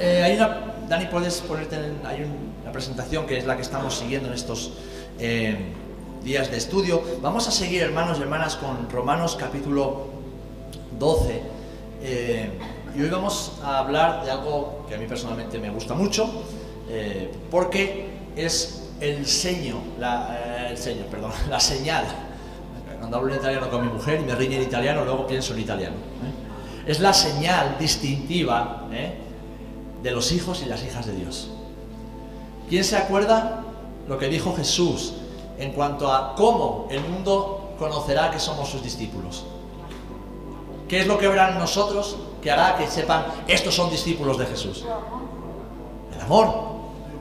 Eh, 0.00 0.22
hay 0.22 0.36
una, 0.36 0.74
Dani, 0.88 1.06
puedes 1.06 1.42
ponerte 1.42 1.76
en, 1.76 2.00
hay 2.06 2.22
una 2.62 2.72
presentación 2.72 3.26
que 3.26 3.36
es 3.36 3.44
la 3.44 3.56
que 3.56 3.62
estamos 3.62 3.94
siguiendo 3.94 4.28
en 4.28 4.34
estos 4.34 4.72
eh, 5.18 5.72
días 6.22 6.50
de 6.50 6.56
estudio. 6.56 7.02
Vamos 7.20 7.46
a 7.46 7.50
seguir, 7.50 7.82
hermanos 7.82 8.18
y 8.18 8.22
hermanas, 8.22 8.56
con 8.56 8.88
Romanos 8.88 9.36
capítulo 9.38 10.06
12. 10.98 11.42
Eh, 12.02 12.50
y 12.96 13.02
hoy 13.02 13.10
vamos 13.10 13.52
a 13.62 13.80
hablar 13.80 14.24
de 14.24 14.30
algo 14.30 14.86
que 14.88 14.94
a 14.94 14.98
mí 14.98 15.06
personalmente 15.06 15.58
me 15.58 15.68
gusta 15.68 15.94
mucho, 15.94 16.30
porque 17.50 18.08
es 18.36 18.88
el 19.00 19.26
seño, 19.26 19.76
la, 19.98 20.68
el 20.70 20.78
seño, 20.78 21.04
perdón, 21.10 21.32
la 21.50 21.60
señal. 21.60 22.04
Cuando 22.98 23.18
hablo 23.18 23.34
en 23.34 23.40
italiano 23.40 23.68
con 23.68 23.86
mi 23.86 23.92
mujer 23.92 24.20
y 24.20 24.24
me 24.24 24.34
riñe 24.34 24.56
en 24.56 24.62
italiano, 24.62 25.04
luego 25.04 25.26
pienso 25.26 25.52
en 25.52 25.60
italiano. 25.60 25.96
Es 26.86 27.00
la 27.00 27.12
señal 27.12 27.76
distintiva. 27.78 28.86
De 30.04 30.10
los 30.10 30.32
hijos 30.32 30.60
y 30.62 30.66
las 30.66 30.84
hijas 30.84 31.06
de 31.06 31.14
Dios. 31.14 31.48
¿Quién 32.68 32.84
se 32.84 32.96
acuerda 32.98 33.64
lo 34.06 34.18
que 34.18 34.28
dijo 34.28 34.54
Jesús 34.54 35.14
en 35.58 35.72
cuanto 35.72 36.12
a 36.12 36.34
cómo 36.34 36.86
el 36.90 37.00
mundo 37.00 37.70
conocerá 37.78 38.30
que 38.30 38.38
somos 38.38 38.68
sus 38.68 38.82
discípulos? 38.82 39.44
¿Qué 40.88 41.00
es 41.00 41.06
lo 41.06 41.16
que 41.16 41.26
verán 41.26 41.58
nosotros 41.58 42.16
que 42.42 42.50
hará 42.50 42.76
que 42.76 42.86
sepan 42.86 43.24
estos 43.48 43.74
son 43.74 43.90
discípulos 43.90 44.36
de 44.36 44.44
Jesús? 44.44 44.84
El 46.14 46.20
amor. 46.20 46.52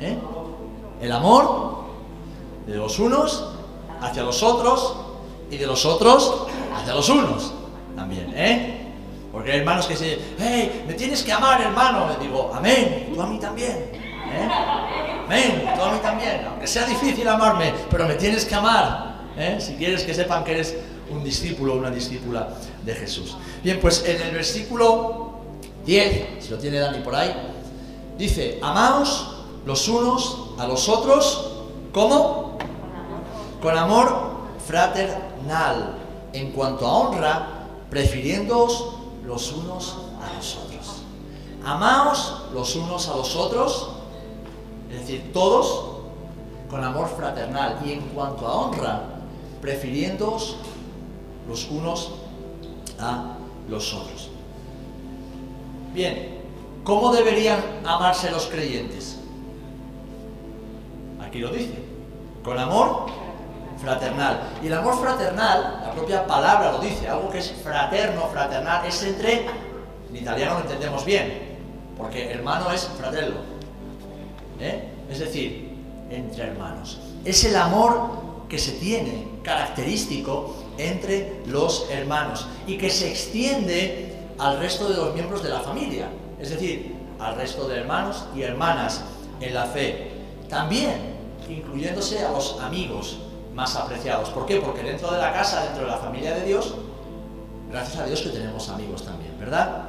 ¿eh? 0.02 0.18
El 1.02 1.12
amor 1.14 1.86
de 2.68 2.76
los 2.76 3.00
unos 3.00 3.46
hacia 4.02 4.24
los 4.24 4.44
otros 4.44 4.98
y 5.50 5.56
de 5.56 5.66
los 5.66 5.86
otros 5.86 6.48
hacia 6.76 6.94
los 6.94 7.08
unos 7.08 7.54
también. 7.96 8.34
¿eh? 8.36 8.83
Porque 9.34 9.52
hay 9.52 9.60
hermanos 9.62 9.88
que 9.88 9.96
dicen, 9.96 10.20
hey, 10.38 10.84
me 10.88 10.94
tienes 10.94 11.24
que 11.24 11.32
amar, 11.32 11.60
hermano. 11.60 12.08
Le 12.08 12.24
digo, 12.24 12.52
amén, 12.54 13.10
tú 13.12 13.20
a 13.20 13.26
mí 13.26 13.40
también. 13.40 13.72
¿eh? 13.72 14.48
Amén, 15.26 15.72
tú 15.76 15.82
a 15.82 15.92
mí 15.92 15.98
también. 16.04 16.46
Aunque 16.48 16.68
sea 16.68 16.86
difícil 16.86 17.28
amarme, 17.28 17.74
pero 17.90 18.08
me 18.08 18.14
tienes 18.14 18.46
que 18.46 18.54
amar. 18.54 19.22
¿eh? 19.36 19.58
Si 19.60 19.74
quieres 19.74 20.04
que 20.04 20.14
sepan 20.14 20.44
que 20.44 20.52
eres 20.52 20.76
un 21.10 21.24
discípulo 21.24 21.74
o 21.74 21.78
una 21.78 21.90
discípula 21.90 22.50
de 22.86 22.94
Jesús. 22.94 23.36
Bien, 23.64 23.80
pues 23.82 24.06
en 24.06 24.22
el 24.22 24.36
versículo 24.36 25.32
10, 25.84 26.44
si 26.44 26.50
lo 26.52 26.60
tiene 26.60 26.78
Dani 26.78 27.00
por 27.00 27.16
ahí, 27.16 27.34
dice, 28.20 28.60
amaos 28.62 29.46
los 29.66 29.88
unos 29.88 30.52
a 30.60 30.68
los 30.68 30.88
otros, 30.88 31.64
¿cómo? 31.92 32.60
Con 33.64 33.76
amor 33.76 34.14
fraternal, 34.68 35.98
en 36.34 36.52
cuanto 36.52 36.86
a 36.86 36.94
honra, 37.00 37.48
prefiriéndoos 37.90 38.93
los 39.26 39.52
unos 39.54 39.98
a 40.22 40.36
los 40.36 40.58
otros. 40.58 41.02
Amaos 41.66 42.44
los 42.54 42.76
unos 42.76 43.08
a 43.08 43.16
los 43.16 43.36
otros, 43.36 43.90
es 44.92 45.00
decir, 45.00 45.32
todos, 45.34 45.92
con 46.70 46.84
amor 46.84 47.08
fraternal, 47.08 47.80
y 47.86 47.94
en 47.94 48.02
cuanto 48.10 48.48
a 48.48 48.56
honra, 48.56 49.04
prefiriéndoos 49.62 50.58
los 51.48 51.70
unos 51.70 52.12
a 53.00 53.36
los 53.70 53.94
otros. 53.94 54.30
Bien, 55.94 56.40
¿cómo 56.84 57.14
deberían 57.14 57.62
amarse 57.86 58.30
los 58.32 58.48
creyentes? 58.48 59.20
Aquí 61.22 61.40
lo 61.40 61.50
dice, 61.50 61.84
con 62.44 62.60
amor 62.60 63.06
fraternal. 63.84 64.54
Y 64.64 64.68
el 64.68 64.74
amor 64.74 65.00
fraternal, 65.00 65.82
la 65.86 65.92
propia 65.92 66.26
palabra 66.26 66.72
lo 66.72 66.80
dice, 66.80 67.08
algo 67.08 67.30
que 67.30 67.40
es 67.40 67.52
fraterno, 67.64 68.28
fraternal, 68.32 68.86
es 68.86 69.04
entre, 69.04 69.46
en 70.10 70.16
italiano 70.16 70.56
lo 70.56 70.62
entendemos 70.62 71.06
bien, 71.06 71.58
porque 71.98 72.32
hermano 72.32 72.72
es 72.72 72.90
fratello, 72.98 73.36
¿eh? 74.60 74.90
es 75.10 75.20
decir, 75.20 75.78
entre 76.10 76.46
hermanos. 76.46 77.00
Es 77.26 77.44
el 77.44 77.56
amor 77.56 78.24
que 78.50 78.58
se 78.58 78.74
tiene, 78.74 79.28
característico, 79.44 80.56
entre 80.78 81.42
los 81.46 81.88
hermanos 81.92 82.48
y 82.66 82.78
que 82.78 82.90
se 82.90 83.10
extiende 83.10 84.16
al 84.40 84.60
resto 84.60 84.90
de 84.90 84.96
los 84.96 85.14
miembros 85.14 85.44
de 85.44 85.50
la 85.50 85.60
familia, 85.60 86.08
es 86.40 86.50
decir, 86.50 86.96
al 87.20 87.36
resto 87.36 87.68
de 87.68 87.80
hermanos 87.80 88.26
y 88.36 88.42
hermanas 88.42 89.04
en 89.40 89.54
la 89.54 89.66
fe. 89.66 90.12
También 90.50 91.14
incluyéndose 91.50 92.24
a 92.24 92.32
los 92.32 92.60
amigos 92.60 93.20
más 93.54 93.76
apreciados. 93.76 94.30
¿Por 94.30 94.46
qué? 94.46 94.60
Porque 94.60 94.84
dentro 94.84 95.12
de 95.12 95.20
la 95.20 95.34
casa, 95.34 95.64
dentro 95.64 95.84
de 95.84 95.92
la 95.92 95.98
familia 95.98 96.36
de 96.36 96.46
Dios, 96.46 96.76
gracias 97.72 97.98
a 97.98 98.06
Dios 98.06 98.22
que 98.22 98.30
tenemos 98.30 98.70
amigos 98.70 99.04
también, 99.04 99.38
¿verdad? 99.40 99.86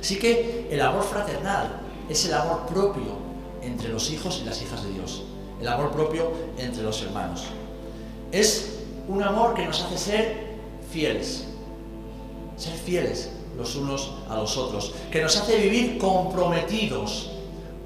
Así 0.00 0.18
que 0.18 0.68
el 0.70 0.80
amor 0.80 1.04
fraternal 1.04 1.80
es 2.08 2.24
el 2.26 2.34
amor 2.34 2.66
propio 2.66 3.22
entre 3.62 3.88
los 3.88 4.10
hijos 4.10 4.40
y 4.42 4.44
las 4.44 4.60
hijas 4.62 4.82
de 4.82 4.90
Dios, 4.90 5.22
el 5.60 5.68
amor 5.68 5.92
propio 5.92 6.32
entre 6.58 6.82
los 6.82 7.00
hermanos. 7.02 7.44
Es 8.32 8.80
un 9.08 9.22
amor 9.22 9.54
que 9.54 9.64
nos 9.66 9.80
hace 9.80 9.98
ser 9.98 10.56
fieles, 10.90 11.44
ser 12.56 12.74
fieles 12.74 13.30
los 13.56 13.76
unos 13.76 14.12
a 14.28 14.36
los 14.36 14.56
otros, 14.56 14.94
que 15.10 15.22
nos 15.22 15.36
hace 15.36 15.56
vivir 15.58 15.98
comprometidos 15.98 17.30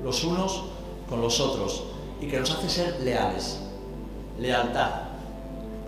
los 0.03 0.25
unos 0.25 0.63
con 1.09 1.21
los 1.21 1.41
otros 1.41 1.83
y 2.21 2.27
que 2.29 2.39
nos 2.39 2.51
hace 2.51 2.69
ser 2.69 3.01
leales, 3.01 3.59
lealtad. 4.39 4.91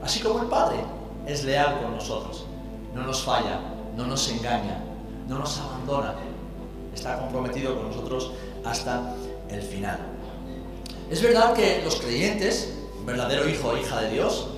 Así 0.03 0.21
como 0.21 0.43
el 0.43 0.49
Padre 0.49 0.79
es 1.27 1.45
leal 1.45 1.81
con 1.83 1.95
nosotros, 1.95 2.47
no 2.95 3.03
nos 3.03 3.23
falla, 3.23 3.61
no 3.97 4.07
nos 4.07 4.29
engaña, 4.31 4.83
no 5.29 5.39
nos 5.39 5.59
abandona, 5.59 6.15
está 6.95 7.19
comprometido 7.19 7.77
con 7.77 7.89
nosotros 7.89 8.33
hasta 8.65 9.15
el 9.51 9.63
final. 9.63 9.99
Es 11.11 11.23
verdad 11.23 11.55
que 11.55 11.83
los 11.85 11.97
creyentes, 11.97 12.75
un 12.99 13.07
verdadero 13.07 13.49
hijo 13.49 13.69
o 13.69 13.77
hija 13.77 14.01
de 14.03 14.11
Dios, 14.11 14.49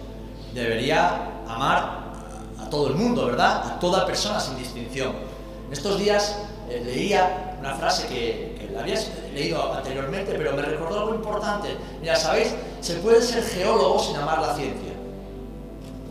debería 0.53 1.43
amar 1.47 2.01
a 2.59 2.69
todo 2.71 2.89
el 2.89 2.95
mundo, 2.95 3.27
¿verdad? 3.27 3.73
A 3.73 3.79
toda 3.79 4.07
persona 4.07 4.41
sin 4.41 4.57
distinción. 4.59 5.13
En 5.67 5.73
estos 5.73 5.99
días 5.99 6.39
eh, 6.69 6.83
leía 6.85 7.57
una 7.61 7.75
frase 7.75 8.09
que, 8.09 8.50
la 8.73 8.81
había 8.81 8.99
leído 9.35 9.73
anteriormente, 9.73 10.35
pero 10.37 10.55
me 10.55 10.63
recordó 10.63 11.01
algo 11.01 11.15
importante. 11.15 11.77
Mira, 12.01 12.17
¿sabéis? 12.17 12.55
Se 12.81 12.95
puede 12.97 13.23
ser 13.23 13.43
geólogo 13.45 13.99
sin 13.99 14.17
amar 14.17 14.41
la 14.41 14.55
ciencia. 14.55 14.93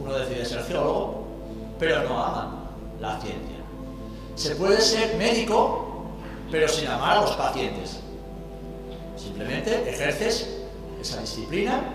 Uno 0.02 0.14
decide 0.14 0.46
ser 0.46 0.64
geólogo, 0.64 1.25
pero 1.78 2.03
no 2.08 2.24
ama 2.24 2.72
la 3.00 3.20
ciencia. 3.20 3.58
Se 4.36 4.56
puede 4.56 4.80
ser 4.81 5.16
médico, 5.18 6.06
pero 6.52 6.68
sin 6.68 6.88
amar 6.88 7.18
a 7.18 7.22
los 7.22 7.31
pacientes. 7.31 8.00
Simplemente 9.18 9.90
ejerces 9.90 10.62
esa 11.02 11.22
disciplina 11.22 11.94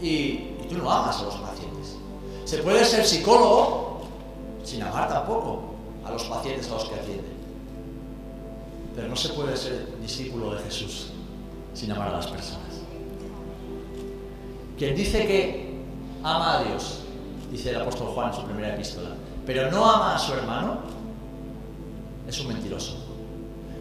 y, 0.00 0.08
y 0.08 0.66
tú 0.68 0.78
no 0.78 0.90
amas 0.90 1.20
a 1.20 1.24
los 1.24 1.36
pacientes. 1.36 1.96
Se 2.44 2.58
puede 2.58 2.84
ser 2.84 3.04
psicólogo 3.04 4.00
sin 4.64 4.82
amar 4.82 5.08
tampoco 5.08 5.62
a 6.04 6.10
los 6.10 6.24
pacientes 6.24 6.68
a 6.70 6.74
los 6.74 6.84
que 6.84 6.94
atiende. 6.94 7.28
Pero 8.94 9.08
no 9.08 9.16
se 9.16 9.28
puede 9.30 9.56
ser 9.56 9.86
discípulo 10.06 10.54
de 10.54 10.62
Jesús 10.62 11.08
sin 11.74 11.90
amar 11.90 12.08
a 12.08 12.12
las 12.12 12.28
personas. 12.28 12.62
Quien 14.78 14.94
dice 14.94 15.26
que 15.26 15.80
ama 16.22 16.58
a 16.58 16.62
Dios, 16.62 17.00
dice 17.50 17.70
el 17.70 17.80
apóstol 17.80 18.08
Juan 18.14 18.28
en 18.30 18.34
su 18.34 18.42
primera 18.44 18.74
epístola, 18.74 19.10
pero 19.44 19.70
no 19.70 19.90
ama 19.90 20.14
a 20.14 20.18
su 20.18 20.32
hermano, 20.32 20.78
es 22.28 22.40
un 22.40 22.48
mentiroso. 22.48 22.96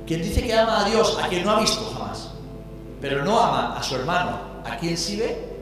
Quien 0.07 0.21
dice 0.21 0.43
que 0.43 0.53
ama 0.53 0.85
a 0.85 0.89
Dios, 0.89 1.17
a 1.21 1.27
quien 1.27 1.45
no 1.45 1.51
ha 1.51 1.59
visto 1.59 1.83
jamás, 1.93 2.31
pero 3.01 3.23
no 3.23 3.39
ama 3.39 3.77
a 3.77 3.83
su 3.83 3.95
hermano, 3.95 4.39
a 4.63 4.77
quien 4.77 4.97
sí 4.97 5.17
ve, 5.17 5.57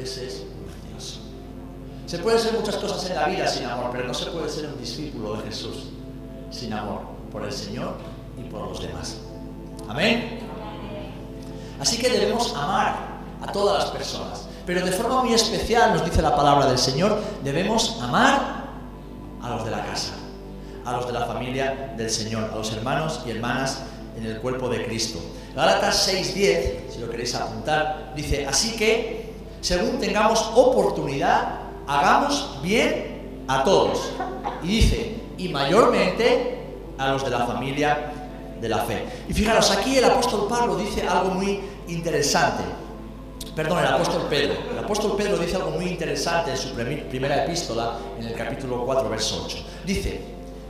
ese 0.00 0.26
es 0.26 0.40
un 0.40 0.66
mentiroso. 0.70 1.20
Se 2.06 2.18
puede 2.18 2.38
ser 2.38 2.54
muchas 2.54 2.76
cosas 2.76 3.10
en 3.10 3.16
la 3.16 3.26
vida 3.26 3.46
sin 3.46 3.66
amor, 3.66 3.90
pero 3.92 4.06
no 4.06 4.14
se 4.14 4.30
puede 4.30 4.48
ser 4.48 4.68
un 4.68 4.78
discípulo 4.78 5.36
de 5.36 5.42
Jesús 5.42 5.88
sin 6.50 6.72
amor 6.72 7.00
por 7.30 7.44
el 7.44 7.52
Señor 7.52 7.94
y 8.38 8.48
por 8.48 8.68
los 8.68 8.80
demás. 8.80 9.27
Amén. 9.88 10.40
Así 11.80 11.98
que 11.98 12.10
debemos 12.10 12.54
amar 12.54 13.18
a 13.40 13.52
todas 13.52 13.84
las 13.84 13.90
personas, 13.90 14.48
pero 14.66 14.84
de 14.84 14.92
forma 14.92 15.22
muy 15.22 15.32
especial, 15.32 15.94
nos 15.94 16.04
dice 16.04 16.20
la 16.20 16.34
palabra 16.34 16.66
del 16.66 16.78
Señor, 16.78 17.18
debemos 17.42 17.98
amar 18.02 18.66
a 19.40 19.48
los 19.50 19.64
de 19.64 19.70
la 19.70 19.84
casa, 19.84 20.14
a 20.84 20.92
los 20.92 21.06
de 21.06 21.12
la 21.12 21.24
familia 21.24 21.94
del 21.96 22.10
Señor, 22.10 22.50
a 22.52 22.56
los 22.56 22.72
hermanos 22.72 23.20
y 23.26 23.30
hermanas 23.30 23.82
en 24.16 24.26
el 24.26 24.40
cuerpo 24.40 24.68
de 24.68 24.84
Cristo. 24.84 25.20
Gálatas 25.54 26.08
6:10, 26.08 26.90
si 26.92 26.98
lo 27.00 27.08
queréis 27.08 27.34
apuntar, 27.34 28.12
dice, 28.14 28.46
así 28.46 28.76
que, 28.76 29.32
según 29.60 29.98
tengamos 29.98 30.50
oportunidad, 30.54 31.60
hagamos 31.86 32.58
bien 32.62 33.44
a 33.48 33.64
todos. 33.64 34.10
Y 34.62 34.66
dice, 34.66 35.16
y 35.38 35.48
mayormente 35.48 36.58
a 36.98 37.12
los 37.12 37.24
de 37.24 37.30
la 37.30 37.46
familia 37.46 38.07
de 38.60 38.68
la 38.68 38.78
fe. 38.78 39.04
Y 39.28 39.32
fijaros, 39.32 39.70
aquí 39.70 39.96
el 39.96 40.04
apóstol 40.04 40.46
Pablo 40.48 40.76
dice 40.76 41.06
algo 41.06 41.30
muy 41.30 41.60
interesante. 41.88 42.64
Perdón, 43.54 43.80
el 43.80 43.86
apóstol 43.86 44.26
Pedro. 44.28 44.54
El 44.70 44.78
apóstol 44.78 45.14
Pedro 45.16 45.38
dice 45.38 45.56
algo 45.56 45.70
muy 45.70 45.86
interesante 45.86 46.50
en 46.52 46.56
su 46.56 46.74
primera 46.74 47.44
epístola, 47.44 47.98
en 48.18 48.26
el 48.26 48.34
capítulo 48.34 48.84
4, 48.84 49.08
verso 49.08 49.42
8. 49.46 49.58
Dice, 49.84 50.20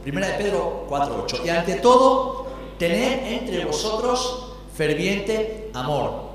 primera 0.03 0.29
de 0.29 0.35
Pedro 0.35 0.87
4, 0.89 1.21
8, 1.25 1.43
y 1.45 1.49
ante 1.51 1.75
todo, 1.75 2.47
tened 2.79 3.33
entre 3.33 3.65
vosotros 3.65 4.53
ferviente 4.75 5.71
amor, 5.75 6.31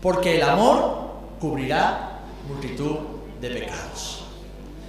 porque 0.00 0.36
el 0.36 0.42
amor 0.42 1.10
cubrirá 1.40 2.20
multitud 2.48 2.96
de 3.40 3.50
pecados. 3.50 4.24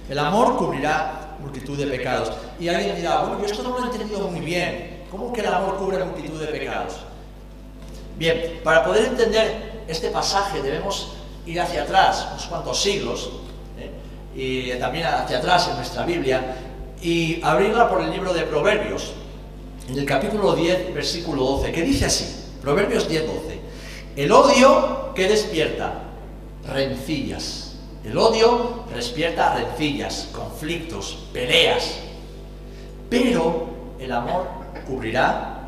El 0.08 0.18
amor 0.18 0.56
cubrirá 0.56 1.36
multitud 1.40 1.76
de 1.76 1.86
pecados. 1.86 2.30
Y 2.60 2.68
alguien 2.68 2.96
dirá, 2.96 3.22
bueno, 3.22 3.40
yo 3.40 3.46
esto 3.46 3.62
no 3.62 3.70
lo 3.70 3.84
he 3.84 3.86
entendido 3.90 4.28
muy 4.28 4.40
bien. 4.40 4.93
¿Cómo 5.16 5.32
que 5.32 5.42
el 5.42 5.46
amor 5.46 5.76
cubre 5.76 6.02
multitud 6.02 6.40
de 6.40 6.48
pecados? 6.48 6.94
Bien, 8.18 8.58
para 8.64 8.84
poder 8.84 9.04
entender 9.04 9.84
este 9.86 10.08
pasaje 10.08 10.60
debemos 10.60 11.12
ir 11.46 11.60
hacia 11.60 11.84
atrás, 11.84 12.26
unos 12.32 12.46
cuantos 12.46 12.82
siglos, 12.82 13.30
¿eh? 13.78 13.92
y 14.34 14.76
también 14.80 15.06
hacia 15.06 15.38
atrás 15.38 15.68
en 15.68 15.76
nuestra 15.76 16.04
Biblia, 16.04 16.56
y 17.00 17.40
abrirla 17.44 17.88
por 17.88 18.02
el 18.02 18.10
libro 18.10 18.34
de 18.34 18.42
Proverbios, 18.42 19.12
en 19.88 19.96
el 19.96 20.04
capítulo 20.04 20.56
10, 20.56 20.92
versículo 20.92 21.44
12, 21.44 21.70
que 21.70 21.82
dice 21.82 22.06
así, 22.06 22.46
Proverbios 22.60 23.08
10, 23.08 23.24
12, 23.24 23.60
el 24.16 24.32
odio 24.32 25.14
que 25.14 25.28
despierta 25.28 25.92
rencillas, 26.66 27.76
el 28.04 28.18
odio 28.18 28.82
despierta 28.92 29.54
rencillas, 29.54 30.30
conflictos, 30.32 31.18
peleas, 31.32 31.98
pero 33.08 33.73
el 33.98 34.12
amor 34.12 34.46
cubrirá 34.86 35.60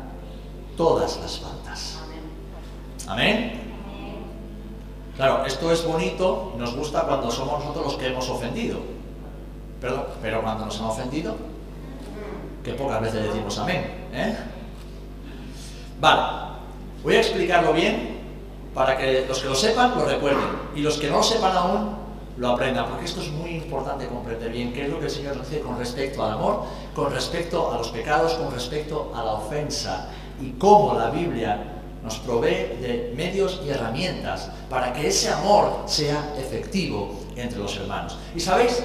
todas 0.75 1.17
las 1.19 1.39
faltas. 1.39 1.99
Amén. 3.07 3.67
Claro, 5.15 5.45
esto 5.45 5.71
es 5.71 5.83
bonito, 5.83 6.53
nos 6.57 6.75
gusta 6.75 7.01
cuando 7.01 7.31
somos 7.31 7.59
nosotros 7.59 7.85
los 7.85 7.95
que 7.95 8.07
hemos 8.07 8.29
ofendido. 8.29 8.77
Pero, 9.81 10.07
pero 10.21 10.41
cuando 10.41 10.65
nos 10.65 10.79
han 10.79 10.85
ofendido, 10.85 11.35
que 12.63 12.73
pocas 12.73 13.01
veces 13.01 13.23
decimos 13.23 13.57
amén. 13.57 14.09
¿eh? 14.13 14.37
Vale, 15.99 16.21
voy 17.03 17.15
a 17.15 17.19
explicarlo 17.19 17.73
bien 17.73 18.17
para 18.73 18.97
que 18.97 19.25
los 19.27 19.39
que 19.39 19.47
lo 19.47 19.55
sepan 19.55 19.97
lo 19.97 20.05
recuerden 20.05 20.45
y 20.75 20.81
los 20.81 20.97
que 20.97 21.09
no 21.09 21.17
lo 21.17 21.23
sepan 21.23 21.55
aún 21.55 21.95
lo 22.37 22.49
aprendan, 22.49 22.85
porque 22.87 23.05
esto 23.05 23.21
es 23.21 23.31
muy 23.31 23.51
importante 23.51 24.05
comprender 24.07 24.51
bien 24.51 24.71
qué 24.71 24.83
es 24.83 24.89
lo 24.89 24.99
que 24.99 25.05
el 25.05 25.11
Señor 25.11 25.37
nos 25.37 25.49
dice 25.49 25.61
con 25.61 25.79
respecto 25.79 26.23
al 26.23 26.33
amor, 26.33 26.65
con 26.97 27.13
respecto 27.13 27.71
a 27.71 27.77
los 27.77 27.89
pecados, 27.89 28.33
con 28.33 28.51
respecto 28.51 29.11
a 29.13 29.23
la 29.23 29.33
ofensa 29.33 30.09
y 30.41 30.53
cómo 30.53 30.95
la 30.95 31.11
Biblia 31.11 31.75
nos 32.03 32.17
provee 32.17 32.75
de 32.81 33.13
medios 33.15 33.61
y 33.63 33.69
herramientas 33.69 34.49
para 34.67 34.91
que 34.93 35.07
ese 35.07 35.29
amor 35.29 35.83
sea 35.85 36.33
efectivo 36.39 37.13
entre 37.35 37.59
los 37.59 37.77
hermanos. 37.77 38.17
Y 38.33 38.39
sabéis, 38.39 38.81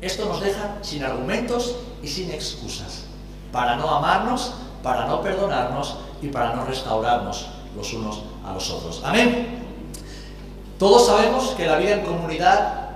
esto 0.00 0.24
nos 0.24 0.40
deja 0.40 0.78
sin 0.80 1.04
argumentos 1.04 1.76
y 2.02 2.08
sin 2.08 2.30
excusas 2.30 3.04
para 3.52 3.76
no 3.76 3.90
amarnos, 3.96 4.54
para 4.82 5.04
no 5.04 5.20
perdonarnos 5.20 5.96
y 6.22 6.28
para 6.28 6.56
no 6.56 6.64
restaurarnos 6.64 7.48
los 7.76 7.92
unos 7.92 8.22
a 8.46 8.54
los 8.54 8.70
otros. 8.70 9.02
Amén. 9.04 9.62
Todos 10.78 11.04
sabemos 11.04 11.50
que 11.50 11.66
la 11.66 11.76
vida 11.76 11.96
en 11.96 12.06
comunidad 12.06 12.92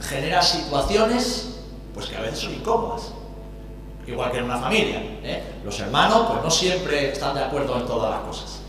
genera 0.00 0.42
situaciones 0.42 1.60
pues 1.94 2.06
que 2.06 2.16
a 2.16 2.20
veces 2.22 2.40
son 2.40 2.54
incómodas, 2.54 3.12
igual 4.10 4.32
que 4.32 4.38
en 4.38 4.44
una 4.44 4.58
familia. 4.58 5.02
¿eh? 5.22 5.42
Los 5.64 5.78
hermanos 5.80 6.26
pues 6.28 6.42
no 6.42 6.50
siempre 6.50 7.12
están 7.12 7.34
de 7.34 7.44
acuerdo 7.44 7.76
en 7.76 7.86
todas 7.86 8.10
las 8.10 8.20
cosas. 8.20 8.60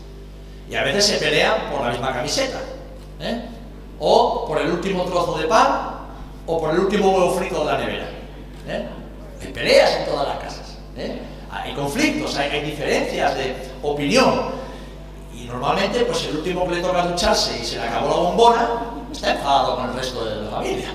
Y 0.68 0.74
a 0.74 0.82
veces 0.84 1.04
se 1.04 1.18
pelean 1.18 1.70
por 1.70 1.82
la 1.82 1.90
misma 1.90 2.12
camiseta. 2.12 2.58
¿eh? 3.20 3.42
O 3.98 4.46
por 4.46 4.60
el 4.60 4.70
último 4.70 5.04
trozo 5.04 5.38
de 5.38 5.46
pan, 5.46 5.90
o 6.46 6.60
por 6.60 6.70
el 6.70 6.80
último 6.80 7.10
huevo 7.10 7.32
frito 7.32 7.64
de 7.64 7.72
la 7.72 7.78
nevera. 7.78 8.08
¿eh? 8.68 8.86
Hay 9.40 9.48
peleas 9.48 9.96
en 9.98 10.06
todas 10.06 10.28
las 10.28 10.38
casas. 10.38 10.78
Hay 11.50 11.74
conflictos, 11.74 12.36
hay, 12.36 12.62
diferencias 12.62 13.34
de 13.36 13.54
opinión. 13.82 14.62
Y 15.34 15.44
normalmente, 15.44 16.00
pues 16.00 16.24
el 16.24 16.36
último 16.36 16.66
que 16.66 16.76
le 16.76 16.80
toca 16.80 17.06
ducharse 17.06 17.58
y 17.60 17.64
se 17.64 17.76
le 17.76 17.82
acabó 17.82 18.08
la 18.08 18.16
bombona, 18.16 18.68
está 19.12 19.32
enfadado 19.32 19.76
con 19.76 19.90
el 19.90 19.94
resto 19.94 20.24
de 20.24 20.42
la 20.42 20.50
familia. 20.50 20.88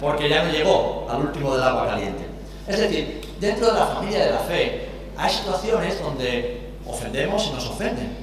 Porque 0.00 0.28
ya 0.28 0.42
no 0.42 0.50
llegó 0.50 1.06
al 1.08 1.20
último 1.20 1.54
del 1.54 1.62
agua 1.62 1.86
caliente. 1.86 2.26
Es 2.66 2.78
decir, 2.78 3.21
dentro 3.42 3.66
de 3.66 3.72
la 3.72 3.86
familia 3.86 4.24
de 4.24 4.30
la 4.30 4.38
fe 4.38 4.88
hay 5.16 5.32
situaciones 5.32 6.00
donde 6.00 6.70
ofendemos 6.86 7.48
y 7.48 7.54
nos 7.54 7.66
ofenden 7.66 8.16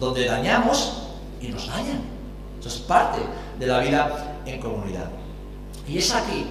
donde 0.00 0.26
dañamos 0.26 1.04
y 1.40 1.48
nos 1.48 1.68
dañan. 1.68 2.02
Eso 2.58 2.68
es 2.68 2.78
parte 2.78 3.20
de 3.58 3.66
la 3.66 3.78
vida 3.78 4.40
en 4.44 4.60
comunidad. 4.60 5.08
Y 5.86 5.98
es 5.98 6.12
aquí 6.12 6.46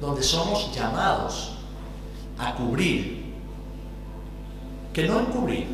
donde 0.00 0.22
somos 0.22 0.70
llamados 0.74 1.52
a 2.38 2.54
cubrir, 2.54 3.34
que 4.92 5.08
no 5.08 5.20
encubrir, 5.20 5.66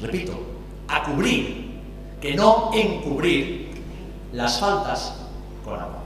repito, 0.00 0.38
a 0.86 1.02
cubrir, 1.02 1.80
que 2.20 2.34
no 2.34 2.70
encubrir 2.72 3.82
las 4.32 4.60
faltas 4.60 5.14
con 5.64 5.74
amor. 5.74 5.98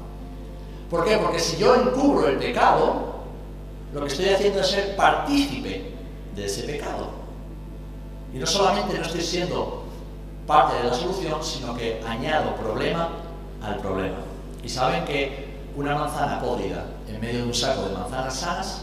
¿Por 0.90 1.04
qué? 1.04 1.18
Porque 1.18 1.38
si 1.38 1.58
yo 1.58 1.74
encubro 1.74 2.28
el 2.28 2.38
pecado, 2.38 3.11
lo 3.92 4.00
que 4.00 4.06
estoy 4.06 4.28
haciendo 4.30 4.60
es 4.60 4.68
ser 4.68 4.96
partícipe 4.96 5.92
de 6.34 6.46
ese 6.46 6.62
pecado. 6.62 7.10
Y 8.34 8.38
no 8.38 8.46
solamente 8.46 8.98
no 8.98 9.02
estoy 9.02 9.20
siendo 9.20 9.84
parte 10.46 10.76
de 10.78 10.88
la 10.88 10.94
solución, 10.94 11.42
sino 11.44 11.74
que 11.74 12.00
añado 12.06 12.56
problema 12.56 13.10
al 13.62 13.76
problema. 13.78 14.16
Y 14.62 14.68
saben 14.68 15.04
que 15.04 15.52
una 15.76 15.94
manzana 15.94 16.40
podrida 16.40 16.86
en 17.08 17.20
medio 17.20 17.40
de 17.40 17.44
un 17.44 17.54
saco 17.54 17.84
de 17.84 17.94
manzanas 17.94 18.34
sanas 18.34 18.82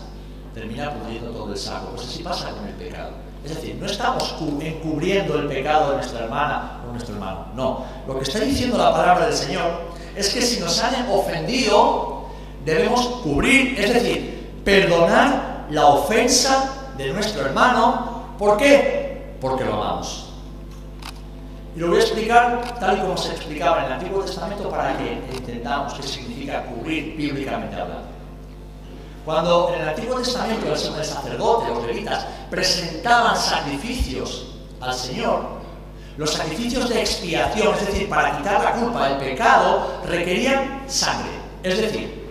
termina 0.54 0.94
pudriendo 0.94 1.32
todo 1.32 1.52
el 1.52 1.58
saco. 1.58 1.90
Pues 1.96 2.08
así 2.08 2.22
pasa 2.22 2.52
con 2.52 2.68
el 2.68 2.76
pecado. 2.76 3.12
Es 3.44 3.56
decir, 3.56 3.76
no 3.80 3.86
estamos 3.86 4.36
encubriendo 4.60 5.40
el 5.40 5.48
pecado 5.48 5.92
de 5.92 5.98
nuestra 5.98 6.26
hermana 6.26 6.82
o 6.88 6.92
nuestro 6.92 7.16
hermano. 7.16 7.48
No. 7.56 7.86
Lo 8.08 8.18
que 8.18 8.24
está 8.24 8.40
diciendo 8.40 8.78
la 8.78 8.92
palabra 8.92 9.26
del 9.26 9.36
Señor 9.36 9.90
es 10.16 10.30
que 10.30 10.42
si 10.42 10.60
nos 10.60 10.82
han 10.84 11.10
ofendido, 11.10 12.26
debemos 12.66 13.06
cubrir, 13.24 13.80
es 13.80 13.94
decir, 13.94 14.39
perdonar 14.64 15.66
la 15.70 15.88
ofensa 15.88 16.92
de 16.98 17.14
nuestro 17.14 17.46
hermano. 17.46 18.36
¿Por 18.38 18.58
qué? 18.58 19.36
Porque 19.40 19.66
lo 19.66 19.74
amamos. 19.74 20.30
Y 21.76 21.80
lo 21.80 21.88
voy 21.88 21.98
a 21.98 22.02
explicar 22.02 22.78
tal 22.80 22.98
y 22.98 23.02
como 23.02 23.16
se 23.16 23.32
explicaba 23.32 23.80
en 23.80 23.86
el 23.86 23.92
Antiguo 23.94 24.22
Testamento 24.22 24.70
para 24.70 24.98
que 24.98 25.14
entendamos 25.32 25.94
qué 25.94 26.04
significa 26.04 26.64
cubrir 26.64 27.16
bíblicamente 27.16 27.76
hablando. 27.76 28.08
Cuando 29.24 29.72
en 29.74 29.82
el 29.82 29.90
Antiguo 29.90 30.16
Testamento 30.18 30.68
el 30.68 30.78
sacerdote, 30.78 31.70
los 31.70 31.86
levitas, 31.86 32.26
presentaban 32.50 33.38
sacrificios 33.38 34.56
al 34.82 34.94
Señor, 34.94 35.60
los 36.18 36.32
sacrificios 36.32 36.90
de 36.90 37.00
expiación, 37.00 37.74
es 37.76 37.86
decir, 37.86 38.10
para 38.10 38.36
quitar 38.38 38.64
la 38.64 38.74
culpa 38.74 39.08
del 39.08 39.20
pecado, 39.20 40.02
requerían 40.06 40.84
sangre. 40.88 41.32
Es 41.64 41.78
decir, 41.78 42.30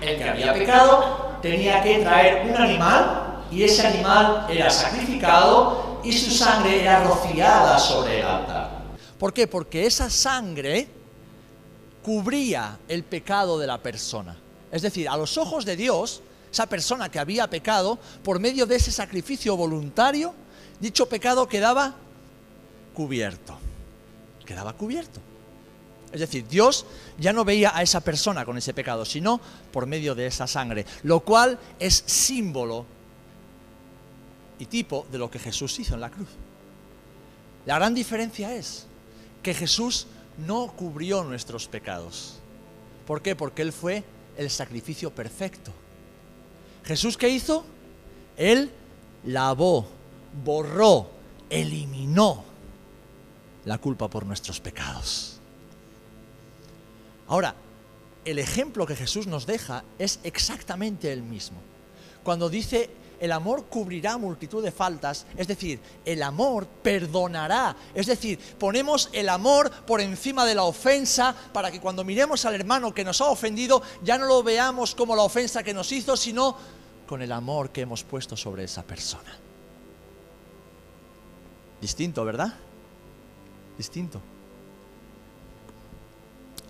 el 0.00 0.16
que 0.16 0.28
había 0.28 0.52
pecado 0.54 1.29
tenía 1.42 1.82
que 1.82 1.98
traer 1.98 2.46
un 2.48 2.56
animal 2.56 3.44
y 3.50 3.62
ese 3.62 3.86
animal 3.86 4.46
era 4.48 4.70
sacrificado 4.70 6.00
y 6.04 6.12
su 6.12 6.30
sangre 6.30 6.82
era 6.82 7.04
rociada 7.04 7.78
sobre 7.78 8.20
el 8.20 8.26
altar. 8.26 8.80
¿Por 9.18 9.32
qué? 9.32 9.46
Porque 9.46 9.86
esa 9.86 10.08
sangre 10.08 10.88
cubría 12.02 12.78
el 12.88 13.04
pecado 13.04 13.58
de 13.58 13.66
la 13.66 13.78
persona. 13.78 14.36
Es 14.72 14.82
decir, 14.82 15.08
a 15.08 15.16
los 15.16 15.36
ojos 15.36 15.64
de 15.64 15.76
Dios, 15.76 16.22
esa 16.50 16.66
persona 16.66 17.10
que 17.10 17.18
había 17.18 17.48
pecado, 17.48 17.98
por 18.22 18.40
medio 18.40 18.66
de 18.66 18.76
ese 18.76 18.90
sacrificio 18.90 19.56
voluntario, 19.56 20.32
dicho 20.80 21.08
pecado 21.08 21.48
quedaba 21.48 21.94
cubierto. 22.94 23.58
Quedaba 24.46 24.72
cubierto. 24.72 25.20
Es 26.12 26.20
decir, 26.20 26.46
Dios 26.48 26.86
ya 27.18 27.32
no 27.32 27.44
veía 27.44 27.76
a 27.76 27.82
esa 27.82 28.00
persona 28.00 28.44
con 28.44 28.58
ese 28.58 28.74
pecado, 28.74 29.04
sino 29.04 29.40
por 29.72 29.86
medio 29.86 30.14
de 30.14 30.26
esa 30.26 30.46
sangre, 30.46 30.84
lo 31.04 31.20
cual 31.20 31.58
es 31.78 32.02
símbolo 32.06 32.84
y 34.58 34.66
tipo 34.66 35.06
de 35.10 35.18
lo 35.18 35.30
que 35.30 35.38
Jesús 35.38 35.78
hizo 35.78 35.94
en 35.94 36.00
la 36.00 36.10
cruz. 36.10 36.28
La 37.66 37.76
gran 37.76 37.94
diferencia 37.94 38.54
es 38.54 38.86
que 39.42 39.54
Jesús 39.54 40.06
no 40.38 40.68
cubrió 40.68 41.22
nuestros 41.24 41.68
pecados. 41.68 42.38
¿Por 43.06 43.22
qué? 43.22 43.36
Porque 43.36 43.62
Él 43.62 43.72
fue 43.72 44.04
el 44.36 44.50
sacrificio 44.50 45.14
perfecto. 45.14 45.72
¿Jesús 46.84 47.16
qué 47.16 47.28
hizo? 47.28 47.64
Él 48.36 48.70
lavó, 49.24 49.86
borró, 50.44 51.10
eliminó 51.48 52.44
la 53.64 53.78
culpa 53.78 54.08
por 54.08 54.24
nuestros 54.26 54.60
pecados. 54.60 55.39
Ahora, 57.30 57.54
el 58.24 58.40
ejemplo 58.40 58.84
que 58.86 58.96
Jesús 58.96 59.28
nos 59.28 59.46
deja 59.46 59.84
es 59.98 60.18
exactamente 60.24 61.12
el 61.12 61.22
mismo. 61.22 61.58
Cuando 62.24 62.50
dice 62.50 62.90
el 63.20 63.32
amor 63.32 63.66
cubrirá 63.66 64.16
multitud 64.16 64.64
de 64.64 64.72
faltas, 64.72 65.26
es 65.36 65.46
decir, 65.46 65.78
el 66.04 66.22
amor 66.22 66.66
perdonará, 66.66 67.76
es 67.94 68.06
decir, 68.06 68.38
ponemos 68.58 69.10
el 69.12 69.28
amor 69.28 69.70
por 69.70 70.00
encima 70.00 70.44
de 70.44 70.54
la 70.54 70.64
ofensa 70.64 71.34
para 71.52 71.70
que 71.70 71.80
cuando 71.80 72.02
miremos 72.02 72.44
al 72.46 72.54
hermano 72.54 72.94
que 72.94 73.04
nos 73.04 73.20
ha 73.20 73.26
ofendido 73.26 73.82
ya 74.02 74.18
no 74.18 74.24
lo 74.24 74.42
veamos 74.42 74.94
como 74.94 75.14
la 75.14 75.22
ofensa 75.22 75.62
que 75.62 75.74
nos 75.74 75.92
hizo, 75.92 76.16
sino 76.16 76.56
con 77.06 77.22
el 77.22 77.30
amor 77.30 77.70
que 77.70 77.82
hemos 77.82 78.02
puesto 78.02 78.36
sobre 78.36 78.64
esa 78.64 78.82
persona. 78.82 79.36
Distinto, 81.80 82.24
¿verdad? 82.24 82.54
Distinto. 83.76 84.20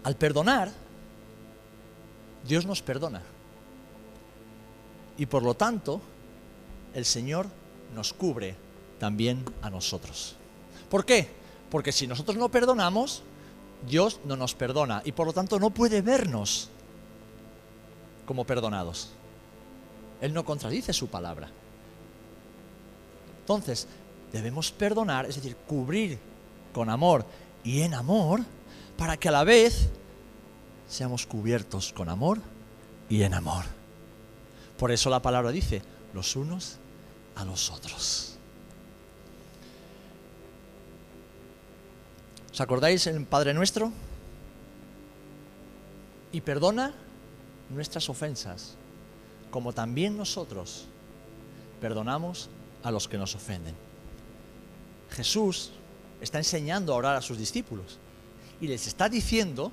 Al 0.04 0.16
perdonar, 0.16 0.70
Dios 2.46 2.66
nos 2.66 2.82
perdona. 2.82 3.22
Y 5.18 5.26
por 5.26 5.42
lo 5.42 5.54
tanto, 5.54 6.00
el 6.94 7.04
Señor 7.04 7.46
nos 7.94 8.12
cubre 8.12 8.56
también 8.98 9.44
a 9.62 9.70
nosotros. 9.70 10.36
¿Por 10.88 11.04
qué? 11.04 11.28
Porque 11.70 11.92
si 11.92 12.06
nosotros 12.06 12.36
no 12.36 12.48
perdonamos, 12.48 13.22
Dios 13.86 14.20
no 14.24 14.36
nos 14.36 14.54
perdona 14.54 15.02
y 15.04 15.12
por 15.12 15.26
lo 15.26 15.32
tanto 15.32 15.58
no 15.58 15.70
puede 15.70 16.02
vernos 16.02 16.68
como 18.26 18.44
perdonados. 18.44 19.10
Él 20.20 20.34
no 20.34 20.44
contradice 20.44 20.92
su 20.92 21.08
palabra. 21.08 21.50
Entonces, 23.40 23.88
debemos 24.32 24.70
perdonar, 24.70 25.26
es 25.26 25.36
decir, 25.36 25.56
cubrir 25.66 26.18
con 26.72 26.90
amor 26.90 27.24
y 27.64 27.80
en 27.80 27.94
amor, 27.94 28.40
para 29.00 29.16
que 29.16 29.30
a 29.30 29.32
la 29.32 29.44
vez 29.44 29.88
seamos 30.86 31.24
cubiertos 31.24 31.90
con 31.90 32.10
amor 32.10 32.38
y 33.08 33.22
en 33.22 33.32
amor. 33.32 33.64
Por 34.76 34.90
eso 34.90 35.08
la 35.08 35.22
palabra 35.22 35.50
dice, 35.50 35.80
los 36.12 36.36
unos 36.36 36.76
a 37.34 37.46
los 37.46 37.70
otros. 37.70 38.36
¿Os 42.52 42.60
acordáis 42.60 43.06
en 43.06 43.24
Padre 43.24 43.54
Nuestro? 43.54 43.90
Y 46.30 46.42
perdona 46.42 46.92
nuestras 47.70 48.10
ofensas, 48.10 48.74
como 49.50 49.72
también 49.72 50.14
nosotros 50.14 50.84
perdonamos 51.80 52.50
a 52.82 52.90
los 52.90 53.08
que 53.08 53.16
nos 53.16 53.34
ofenden. 53.34 53.74
Jesús 55.08 55.70
está 56.20 56.36
enseñando 56.36 56.92
a 56.92 56.96
orar 56.96 57.16
a 57.16 57.22
sus 57.22 57.38
discípulos 57.38 57.98
y 58.60 58.68
les 58.68 58.86
está 58.86 59.08
diciendo 59.08 59.72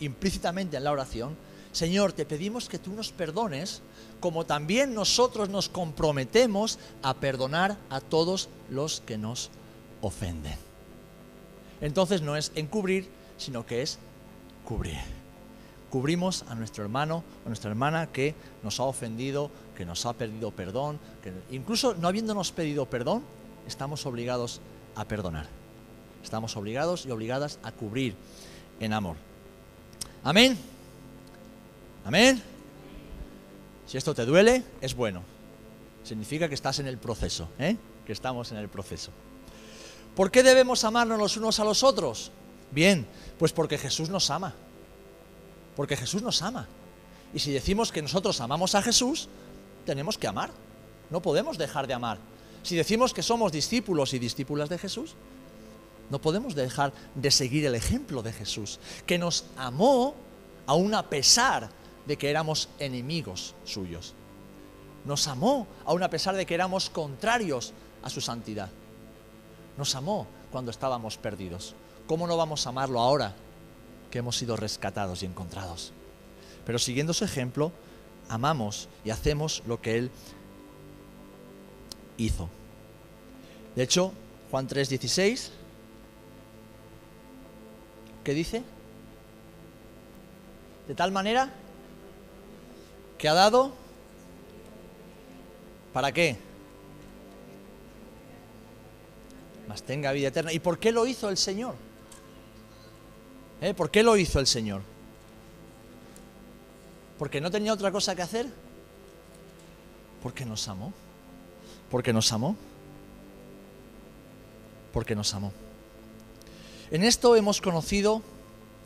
implícitamente 0.00 0.76
en 0.76 0.84
la 0.84 0.92
oración, 0.92 1.36
Señor, 1.72 2.12
te 2.12 2.26
pedimos 2.26 2.68
que 2.68 2.78
tú 2.78 2.92
nos 2.92 3.12
perdones, 3.12 3.80
como 4.20 4.44
también 4.44 4.94
nosotros 4.94 5.48
nos 5.48 5.70
comprometemos 5.70 6.78
a 7.02 7.14
perdonar 7.14 7.78
a 7.88 8.00
todos 8.00 8.50
los 8.68 9.00
que 9.00 9.16
nos 9.16 9.50
ofenden. 10.02 10.56
Entonces 11.80 12.20
no 12.20 12.36
es 12.36 12.52
encubrir, 12.54 13.08
sino 13.38 13.64
que 13.64 13.82
es 13.82 13.98
cubrir. 14.64 14.98
Cubrimos 15.90 16.44
a 16.48 16.54
nuestro 16.54 16.84
hermano 16.84 17.24
o 17.44 17.48
nuestra 17.48 17.70
hermana 17.70 18.06
que 18.06 18.34
nos 18.62 18.78
ha 18.78 18.84
ofendido, 18.84 19.50
que 19.76 19.86
nos 19.86 20.04
ha 20.04 20.12
pedido 20.12 20.50
perdón, 20.50 20.98
que 21.22 21.32
incluso 21.50 21.94
no 21.94 22.08
habiéndonos 22.08 22.52
pedido 22.52 22.86
perdón, 22.86 23.22
estamos 23.66 24.04
obligados 24.04 24.60
a 24.94 25.06
perdonar. 25.06 25.61
Estamos 26.22 26.56
obligados 26.56 27.06
y 27.06 27.10
obligadas 27.10 27.58
a 27.62 27.72
cubrir 27.72 28.14
en 28.80 28.92
amor. 28.92 29.16
Amén. 30.24 30.56
Amén. 32.04 32.42
Si 33.86 33.98
esto 33.98 34.14
te 34.14 34.24
duele, 34.24 34.62
es 34.80 34.94
bueno. 34.94 35.22
Significa 36.04 36.48
que 36.48 36.54
estás 36.54 36.78
en 36.78 36.86
el 36.86 36.98
proceso, 36.98 37.48
¿eh? 37.58 37.76
que 38.06 38.12
estamos 38.12 38.50
en 38.52 38.58
el 38.58 38.68
proceso. 38.68 39.10
¿Por 40.16 40.30
qué 40.30 40.42
debemos 40.42 40.84
amarnos 40.84 41.18
los 41.18 41.36
unos 41.36 41.60
a 41.60 41.64
los 41.64 41.82
otros? 41.82 42.30
Bien, 42.70 43.06
pues 43.38 43.52
porque 43.52 43.78
Jesús 43.78 44.08
nos 44.08 44.30
ama. 44.30 44.54
Porque 45.76 45.96
Jesús 45.96 46.22
nos 46.22 46.42
ama. 46.42 46.66
Y 47.34 47.38
si 47.38 47.50
decimos 47.50 47.92
que 47.92 48.02
nosotros 48.02 48.40
amamos 48.40 48.74
a 48.74 48.82
Jesús, 48.82 49.28
tenemos 49.86 50.18
que 50.18 50.26
amar. 50.26 50.50
No 51.10 51.22
podemos 51.22 51.56
dejar 51.56 51.86
de 51.86 51.94
amar. 51.94 52.18
Si 52.62 52.76
decimos 52.76 53.12
que 53.12 53.22
somos 53.22 53.52
discípulos 53.52 54.12
y 54.14 54.18
discípulas 54.18 54.68
de 54.68 54.78
Jesús, 54.78 55.14
no 56.10 56.20
podemos 56.20 56.54
dejar 56.54 56.92
de 57.14 57.30
seguir 57.30 57.66
el 57.66 57.74
ejemplo 57.74 58.22
de 58.22 58.32
Jesús, 58.32 58.78
que 59.06 59.18
nos 59.18 59.44
amó 59.56 60.14
aún 60.66 60.94
a 60.94 61.08
pesar 61.08 61.70
de 62.06 62.16
que 62.16 62.30
éramos 62.30 62.68
enemigos 62.78 63.54
suyos. 63.64 64.14
Nos 65.04 65.26
amó 65.26 65.66
aún 65.84 66.02
a 66.02 66.10
pesar 66.10 66.36
de 66.36 66.46
que 66.46 66.54
éramos 66.54 66.90
contrarios 66.90 67.72
a 68.02 68.10
su 68.10 68.20
santidad. 68.20 68.70
Nos 69.76 69.94
amó 69.94 70.26
cuando 70.50 70.70
estábamos 70.70 71.16
perdidos. 71.16 71.74
¿Cómo 72.06 72.26
no 72.26 72.36
vamos 72.36 72.66
a 72.66 72.70
amarlo 72.70 73.00
ahora 73.00 73.34
que 74.10 74.18
hemos 74.18 74.36
sido 74.36 74.56
rescatados 74.56 75.22
y 75.22 75.26
encontrados? 75.26 75.92
Pero 76.64 76.78
siguiendo 76.78 77.14
su 77.14 77.24
ejemplo, 77.24 77.72
amamos 78.28 78.88
y 79.04 79.10
hacemos 79.10 79.62
lo 79.66 79.80
que 79.80 79.98
Él 79.98 80.10
hizo. 82.16 82.48
De 83.74 83.82
hecho, 83.82 84.12
Juan 84.50 84.68
3:16, 84.68 85.50
¿qué 88.24 88.34
dice? 88.34 88.62
De 90.88 90.94
tal 90.94 91.12
manera 91.12 91.50
que 93.18 93.28
ha 93.28 93.34
dado, 93.34 93.72
¿para 95.92 96.12
qué? 96.12 96.36
Más 99.68 99.82
tenga 99.82 100.12
vida 100.12 100.28
eterna. 100.28 100.52
¿Y 100.52 100.58
por 100.58 100.78
qué 100.78 100.92
lo 100.92 101.06
hizo 101.06 101.28
el 101.28 101.36
Señor? 101.36 101.74
¿Eh? 103.60 103.74
¿Por 103.74 103.90
qué 103.90 104.02
lo 104.02 104.16
hizo 104.16 104.40
el 104.40 104.46
Señor? 104.46 104.82
¿Porque 107.18 107.40
no 107.40 107.50
tenía 107.50 107.72
otra 107.72 107.92
cosa 107.92 108.16
que 108.16 108.22
hacer? 108.22 108.46
Porque 110.22 110.44
nos 110.44 110.66
amó. 110.66 110.92
Porque 111.90 112.12
nos 112.12 112.32
amó. 112.32 112.56
Porque 114.92 115.14
nos 115.14 115.32
amó. 115.32 115.52
En 116.92 117.04
esto 117.04 117.36
hemos 117.36 117.62
conocido 117.62 118.20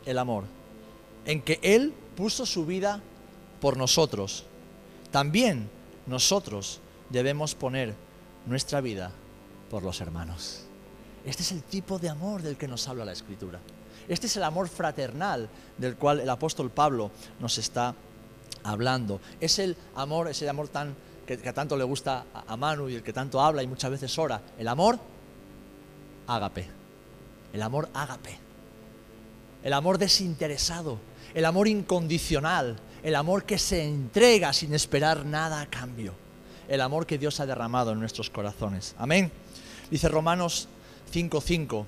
el 0.05 0.17
amor, 0.17 0.45
en 1.25 1.41
que 1.41 1.59
Él 1.61 1.93
puso 2.15 2.45
su 2.45 2.65
vida 2.65 3.01
por 3.59 3.75
nosotros. 3.75 4.45
También 5.11 5.69
nosotros 6.05 6.79
debemos 7.09 7.53
poner 7.53 7.95
nuestra 8.45 8.79
vida 8.79 9.11
por 9.69 9.83
los 9.83 9.99
hermanos. 9.99 10.63
Este 11.25 11.43
es 11.43 11.51
el 11.51 11.63
tipo 11.63 11.99
de 11.99 12.07
amor 12.07 12.41
del 12.41 12.55
que 12.55 12.69
nos 12.69 12.87
habla 12.87 13.03
la 13.03 13.11
Escritura. 13.11 13.59
Este 14.07 14.27
es 14.27 14.37
el 14.37 14.43
amor 14.43 14.69
fraternal 14.69 15.49
del 15.77 15.97
cual 15.97 16.21
el 16.21 16.29
apóstol 16.29 16.71
Pablo 16.71 17.11
nos 17.41 17.57
está 17.57 17.93
hablando. 18.63 19.19
Es 19.41 19.59
el 19.59 19.75
amor, 19.95 20.29
ese 20.29 20.47
amor 20.47 20.69
tan 20.69 20.95
que, 21.25 21.37
que 21.37 21.51
tanto 21.51 21.75
le 21.75 21.83
gusta 21.83 22.23
a, 22.33 22.55
Manu 22.55 22.87
y 22.87 22.95
el 22.95 23.03
que 23.03 23.11
tanto 23.11 23.41
habla 23.41 23.63
y 23.63 23.67
muchas 23.67 23.91
veces 23.91 24.17
ora. 24.17 24.41
El 24.57 24.69
amor 24.69 24.97
ágape. 26.25 26.76
El 27.53 27.61
amor 27.61 27.89
ágape. 27.93 28.37
El 29.63 29.73
amor 29.73 29.97
desinteresado. 29.97 30.99
El 31.33 31.45
amor 31.45 31.67
incondicional. 31.67 32.77
El 33.03 33.15
amor 33.15 33.43
que 33.43 33.57
se 33.57 33.83
entrega 33.83 34.53
sin 34.53 34.73
esperar 34.73 35.25
nada 35.25 35.61
a 35.61 35.67
cambio. 35.67 36.13
El 36.67 36.81
amor 36.81 37.05
que 37.05 37.17
Dios 37.17 37.39
ha 37.39 37.45
derramado 37.45 37.91
en 37.91 37.99
nuestros 37.99 38.29
corazones. 38.29 38.95
Amén. 38.97 39.31
Dice 39.89 40.09
Romanos 40.09 40.67
5.5, 41.13 41.85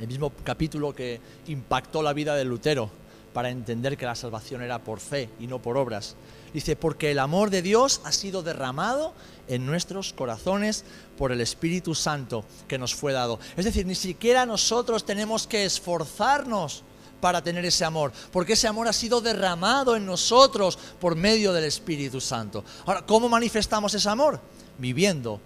el 0.00 0.08
mismo 0.08 0.32
capítulo 0.42 0.94
que 0.94 1.20
impactó 1.48 2.02
la 2.02 2.14
vida 2.14 2.34
de 2.34 2.44
Lutero 2.44 3.01
para 3.32 3.50
entender 3.50 3.96
que 3.96 4.06
la 4.06 4.14
salvación 4.14 4.62
era 4.62 4.82
por 4.82 5.00
fe 5.00 5.30
y 5.40 5.46
no 5.46 5.60
por 5.60 5.76
obras. 5.76 6.16
Dice, 6.52 6.76
porque 6.76 7.10
el 7.10 7.18
amor 7.18 7.50
de 7.50 7.62
Dios 7.62 8.00
ha 8.04 8.12
sido 8.12 8.42
derramado 8.42 9.14
en 9.48 9.64
nuestros 9.64 10.12
corazones 10.12 10.84
por 11.16 11.32
el 11.32 11.40
Espíritu 11.40 11.94
Santo 11.94 12.44
que 12.68 12.78
nos 12.78 12.94
fue 12.94 13.12
dado. 13.12 13.38
Es 13.56 13.64
decir, 13.64 13.86
ni 13.86 13.94
siquiera 13.94 14.44
nosotros 14.44 15.04
tenemos 15.04 15.46
que 15.46 15.64
esforzarnos 15.64 16.84
para 17.20 17.42
tener 17.42 17.64
ese 17.64 17.84
amor, 17.84 18.12
porque 18.32 18.54
ese 18.54 18.66
amor 18.66 18.88
ha 18.88 18.92
sido 18.92 19.20
derramado 19.20 19.94
en 19.94 20.04
nosotros 20.04 20.76
por 21.00 21.14
medio 21.14 21.52
del 21.52 21.64
Espíritu 21.64 22.20
Santo. 22.20 22.64
Ahora, 22.84 23.06
¿cómo 23.06 23.28
manifestamos 23.28 23.94
ese 23.94 24.08
amor? 24.08 24.40
Viviendo 24.76 25.40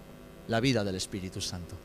la 0.47 0.59
vida 0.59 0.83
del 0.83 0.95
Espíritu 0.95 1.39
Santo 1.39 1.75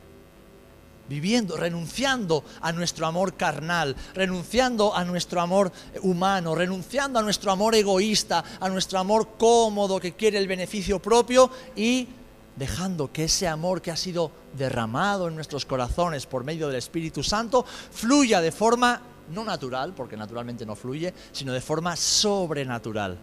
viviendo, 1.09 1.57
renunciando 1.57 2.43
a 2.61 2.71
nuestro 2.71 3.05
amor 3.05 3.35
carnal, 3.35 3.95
renunciando 4.13 4.95
a 4.95 5.03
nuestro 5.03 5.41
amor 5.41 5.71
humano, 6.01 6.55
renunciando 6.55 7.19
a 7.19 7.21
nuestro 7.21 7.51
amor 7.51 7.75
egoísta, 7.75 8.43
a 8.59 8.69
nuestro 8.69 8.99
amor 8.99 9.29
cómodo 9.37 9.99
que 9.99 10.13
quiere 10.13 10.37
el 10.37 10.47
beneficio 10.47 10.99
propio 10.99 11.49
y 11.75 12.07
dejando 12.55 13.11
que 13.11 13.25
ese 13.25 13.47
amor 13.47 13.81
que 13.81 13.91
ha 13.91 13.97
sido 13.97 14.31
derramado 14.57 15.27
en 15.27 15.35
nuestros 15.35 15.65
corazones 15.65 16.25
por 16.25 16.43
medio 16.43 16.67
del 16.67 16.77
Espíritu 16.77 17.23
Santo 17.23 17.65
fluya 17.65 18.41
de 18.41 18.51
forma 18.51 19.01
no 19.33 19.43
natural, 19.43 19.93
porque 19.95 20.17
naturalmente 20.17 20.65
no 20.65 20.75
fluye, 20.75 21.13
sino 21.31 21.53
de 21.53 21.61
forma 21.61 21.95
sobrenatural 21.95 23.17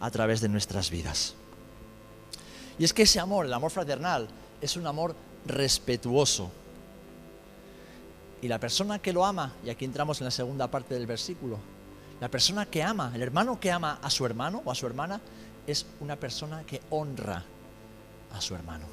a 0.00 0.10
través 0.10 0.40
de 0.40 0.48
nuestras 0.48 0.90
vidas. 0.90 1.34
Y 2.78 2.84
es 2.84 2.92
que 2.92 3.02
ese 3.02 3.20
amor, 3.20 3.46
el 3.46 3.52
amor 3.52 3.70
fraternal, 3.70 4.28
es 4.60 4.76
un 4.76 4.86
amor 4.86 5.14
respetuoso, 5.46 6.50
y 8.42 8.48
la 8.48 8.58
persona 8.58 8.98
que 8.98 9.12
lo 9.12 9.24
ama, 9.24 9.52
y 9.64 9.70
aquí 9.70 9.84
entramos 9.84 10.20
en 10.20 10.24
la 10.24 10.32
segunda 10.32 10.68
parte 10.68 10.94
del 10.94 11.06
versículo, 11.06 11.58
la 12.20 12.28
persona 12.28 12.66
que 12.66 12.82
ama, 12.82 13.12
el 13.14 13.22
hermano 13.22 13.58
que 13.58 13.70
ama 13.70 14.00
a 14.02 14.10
su 14.10 14.26
hermano 14.26 14.62
o 14.64 14.70
a 14.70 14.74
su 14.74 14.84
hermana, 14.84 15.20
es 15.64 15.86
una 16.00 16.16
persona 16.16 16.64
que 16.64 16.82
honra 16.90 17.44
a 18.32 18.40
su 18.40 18.54
hermano. 18.54 18.86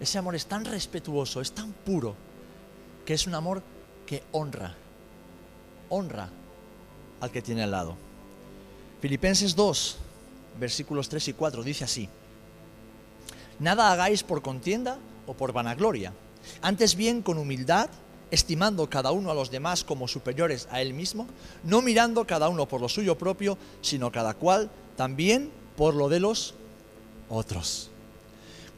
ese 0.00 0.18
amor 0.18 0.36
es 0.36 0.46
tan 0.46 0.64
respetuoso, 0.64 1.40
es 1.40 1.52
tan 1.52 1.72
puro, 1.72 2.14
que 3.04 3.14
es 3.14 3.26
un 3.26 3.34
amor 3.34 3.62
que 4.06 4.22
honra, 4.32 4.74
honra 5.88 6.28
al 7.20 7.30
que 7.30 7.42
tiene 7.42 7.64
al 7.64 7.70
lado. 7.72 7.96
Filipenses 9.00 9.56
2, 9.56 9.98
versículos 10.60 11.08
3 11.08 11.28
y 11.28 11.32
4 11.32 11.62
dice 11.64 11.84
así, 11.84 12.08
Nada 13.58 13.90
hagáis 13.90 14.22
por 14.22 14.42
contienda 14.42 14.98
o 15.26 15.34
por 15.34 15.52
vanagloria, 15.52 16.12
antes 16.60 16.94
bien 16.94 17.22
con 17.22 17.38
humildad, 17.38 17.88
estimando 18.30 18.88
cada 18.88 19.12
uno 19.12 19.30
a 19.30 19.34
los 19.34 19.50
demás 19.50 19.84
como 19.84 20.08
superiores 20.08 20.68
a 20.70 20.80
él 20.80 20.94
mismo, 20.94 21.26
no 21.62 21.82
mirando 21.82 22.26
cada 22.26 22.48
uno 22.48 22.66
por 22.66 22.80
lo 22.80 22.88
suyo 22.88 23.16
propio, 23.16 23.58
sino 23.80 24.10
cada 24.10 24.34
cual 24.34 24.70
también 24.96 25.50
por 25.76 25.94
lo 25.94 26.08
de 26.08 26.20
los 26.20 26.54
otros. 27.28 27.90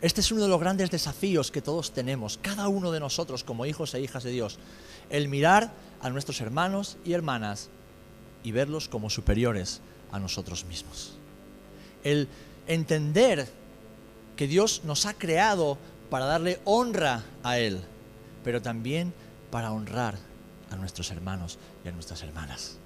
Este 0.02 0.20
es 0.20 0.30
uno 0.30 0.42
de 0.42 0.48
los 0.48 0.60
grandes 0.60 0.90
desafíos 0.90 1.50
que 1.50 1.62
todos 1.62 1.92
tenemos, 1.92 2.38
cada 2.42 2.68
uno 2.68 2.92
de 2.92 3.00
nosotros 3.00 3.44
como 3.44 3.66
hijos 3.66 3.94
e 3.94 4.00
hijas 4.00 4.24
de 4.24 4.30
Dios, 4.30 4.58
el 5.08 5.28
mirar 5.28 5.72
a 6.00 6.10
nuestros 6.10 6.40
hermanos 6.40 6.98
y 7.04 7.14
hermanas 7.14 7.70
y 8.44 8.52
verlos 8.52 8.88
como 8.88 9.10
superiores 9.10 9.80
a 10.12 10.18
nosotros 10.18 10.64
mismos. 10.66 11.14
El 12.04 12.28
entender 12.66 13.48
que 14.36 14.46
Dios 14.46 14.82
nos 14.84 15.06
ha 15.06 15.14
creado 15.14 15.78
para 16.10 16.26
darle 16.26 16.60
honra 16.64 17.24
a 17.42 17.58
Él, 17.58 17.80
pero 18.44 18.62
también 18.62 19.12
para 19.56 19.72
honrar 19.72 20.18
a 20.70 20.76
nuestros 20.76 21.10
hermanos 21.10 21.58
y 21.82 21.88
a 21.88 21.92
nuestras 21.92 22.22
hermanas. 22.22 22.76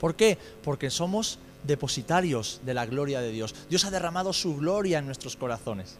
¿Por 0.00 0.16
qué? 0.16 0.36
Porque 0.64 0.90
somos 0.90 1.38
depositarios 1.62 2.60
de 2.64 2.74
la 2.74 2.86
gloria 2.86 3.20
de 3.20 3.30
Dios. 3.30 3.54
Dios 3.70 3.84
ha 3.84 3.90
derramado 3.92 4.32
su 4.32 4.56
gloria 4.56 4.98
en 4.98 5.06
nuestros 5.06 5.36
corazones. 5.36 5.98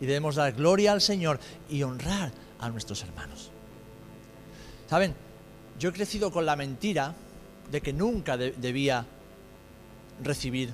Y 0.00 0.06
debemos 0.06 0.36
dar 0.36 0.54
gloria 0.54 0.92
al 0.92 1.02
Señor 1.02 1.40
y 1.68 1.82
honrar 1.82 2.32
a 2.58 2.70
nuestros 2.70 3.02
hermanos. 3.02 3.50
Saben, 4.88 5.14
yo 5.78 5.90
he 5.90 5.92
crecido 5.92 6.32
con 6.32 6.46
la 6.46 6.56
mentira 6.56 7.14
de 7.70 7.82
que 7.82 7.92
nunca 7.92 8.38
debía 8.38 9.04
recibir 10.22 10.72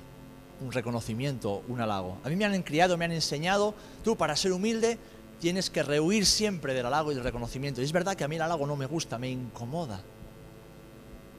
un 0.61 0.70
reconocimiento, 0.70 1.64
un 1.66 1.80
halago. 1.80 2.18
A 2.23 2.28
mí 2.28 2.37
me 2.37 2.44
han 2.44 2.62
criado, 2.62 2.96
me 2.96 3.04
han 3.04 3.11
enseñado, 3.11 3.75
tú 4.04 4.14
para 4.14 4.37
ser 4.37 4.52
humilde 4.52 4.96
tienes 5.40 5.70
que 5.70 5.82
rehuir 5.82 6.26
siempre 6.26 6.74
del 6.74 6.86
halago 6.86 7.12
y 7.12 7.14
del 7.14 7.24
reconocimiento. 7.24 7.80
Y 7.80 7.84
es 7.84 7.92
verdad 7.92 8.16
que 8.16 8.24
a 8.24 8.28
mí 8.28 8.36
el 8.36 8.42
halago 8.42 8.66
no 8.66 8.76
me 8.76 8.86
gusta, 8.86 9.18
me 9.18 9.30
incomoda. 9.30 10.00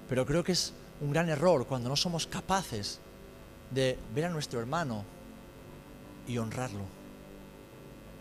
Pero 0.07 0.25
creo 0.25 0.43
que 0.43 0.51
es 0.51 0.73
un 1.01 1.11
gran 1.11 1.29
error 1.29 1.65
cuando 1.65 1.89
no 1.89 1.95
somos 1.95 2.27
capaces 2.27 2.99
de 3.71 3.97
ver 4.13 4.25
a 4.25 4.29
nuestro 4.29 4.59
hermano 4.59 5.03
y 6.27 6.37
honrarlo. 6.37 6.83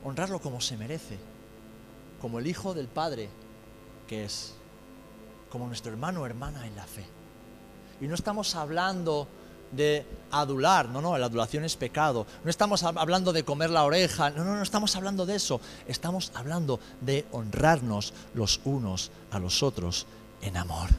Honrarlo 0.05 0.41
como 0.41 0.61
se 0.61 0.77
merece, 0.77 1.19
como 2.21 2.39
el 2.39 2.47
Hijo 2.47 2.75
del 2.75 2.89
Padre 2.89 3.29
que 4.07 4.25
es, 4.25 4.55
como 5.51 5.67
nuestro 5.67 5.93
hermano 5.93 6.23
o 6.23 6.27
hermana 6.27 6.67
en 6.67 6.77
la 6.77 6.85
fe. 6.85 7.05
Y 8.01 8.07
no 8.07 8.15
estamos 8.15 8.55
hablando 8.55 9.29
de 9.77 10.07
adular, 10.31 10.89
no, 10.89 11.01
no, 11.01 11.17
la 11.17 11.27
adulación 11.27 11.65
es 11.65 11.77
pecado. 11.77 12.27
No 12.43 12.51
estamos 12.51 12.83
hablando 12.83 13.33
de 13.33 13.45
comer 13.45 13.71
la 13.71 13.85
oreja, 13.85 14.31
no, 14.31 14.45
no, 14.45 14.57
no 14.57 14.63
estamos 14.63 14.95
hablando 14.97 15.27
de 15.27 15.37
eso. 15.37 15.61
Estamos 15.87 16.33
hablando 16.35 16.81
de 17.01 17.27
honrarnos 17.33 18.13
los 18.35 18.61
unos 18.65 19.11
a 19.31 19.39
los 19.39 19.63
otros 19.63 20.07
en 20.43 20.57
amor. 20.57 20.91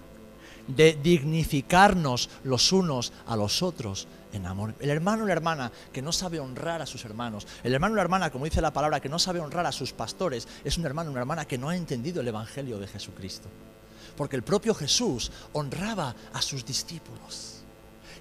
De 0.67 0.97
dignificarnos 1.01 2.29
los 2.43 2.71
unos 2.71 3.13
a 3.27 3.35
los 3.35 3.61
otros 3.61 4.07
en 4.33 4.45
amor. 4.45 4.73
El 4.79 4.89
hermano 4.89 5.23
o 5.23 5.27
la 5.27 5.33
hermana 5.33 5.71
que 5.93 6.01
no 6.01 6.11
sabe 6.11 6.39
honrar 6.39 6.81
a 6.81 6.85
sus 6.85 7.05
hermanos, 7.05 7.45
el 7.63 7.73
hermano 7.73 7.93
o 7.93 7.95
la 7.95 8.01
hermana, 8.01 8.31
como 8.31 8.45
dice 8.45 8.61
la 8.61 8.73
palabra, 8.73 8.99
que 8.99 9.09
no 9.09 9.19
sabe 9.19 9.39
honrar 9.39 9.65
a 9.65 9.71
sus 9.71 9.93
pastores, 9.93 10.47
es 10.63 10.77
un 10.77 10.85
hermano 10.85 11.09
o 11.09 11.11
una 11.11 11.21
hermana 11.21 11.45
que 11.45 11.57
no 11.57 11.69
ha 11.69 11.75
entendido 11.75 12.21
el 12.21 12.27
Evangelio 12.27 12.79
de 12.79 12.87
Jesucristo. 12.87 13.47
Porque 14.17 14.35
el 14.35 14.43
propio 14.43 14.73
Jesús 14.73 15.31
honraba 15.53 16.15
a 16.33 16.41
sus 16.41 16.65
discípulos 16.65 17.54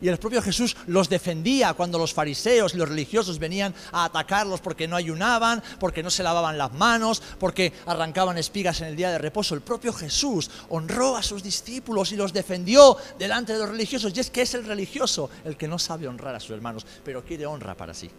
y 0.00 0.08
el 0.08 0.18
propio 0.18 0.42
Jesús 0.42 0.76
los 0.86 1.08
defendía 1.08 1.74
cuando 1.74 1.98
los 1.98 2.12
fariseos 2.12 2.74
y 2.74 2.76
los 2.76 2.88
religiosos 2.88 3.38
venían 3.38 3.74
a 3.92 4.04
atacarlos 4.04 4.60
porque 4.60 4.88
no 4.88 4.96
ayunaban, 4.96 5.62
porque 5.78 6.02
no 6.02 6.10
se 6.10 6.22
lavaban 6.22 6.58
las 6.58 6.72
manos, 6.72 7.22
porque 7.38 7.72
arrancaban 7.86 8.38
espigas 8.38 8.80
en 8.80 8.88
el 8.88 8.96
día 8.96 9.10
de 9.10 9.18
reposo. 9.18 9.54
El 9.54 9.60
propio 9.60 9.92
Jesús 9.92 10.50
honró 10.70 11.16
a 11.16 11.22
sus 11.22 11.42
discípulos 11.42 12.12
y 12.12 12.16
los 12.16 12.32
defendió 12.32 12.96
delante 13.18 13.52
de 13.52 13.60
los 13.60 13.68
religiosos. 13.68 14.12
Y 14.14 14.20
es 14.20 14.30
que 14.30 14.42
es 14.42 14.54
el 14.54 14.64
religioso 14.64 15.30
el 15.44 15.56
que 15.56 15.68
no 15.68 15.78
sabe 15.78 16.08
honrar 16.08 16.34
a 16.34 16.40
sus 16.40 16.50
hermanos, 16.50 16.86
pero 17.04 17.24
quiere 17.24 17.46
honra 17.46 17.76
para 17.76 17.94
sí. 17.94 18.10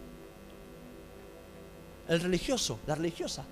El 2.08 2.20
religioso, 2.20 2.78
la 2.86 2.94
religiosa, 2.94 3.44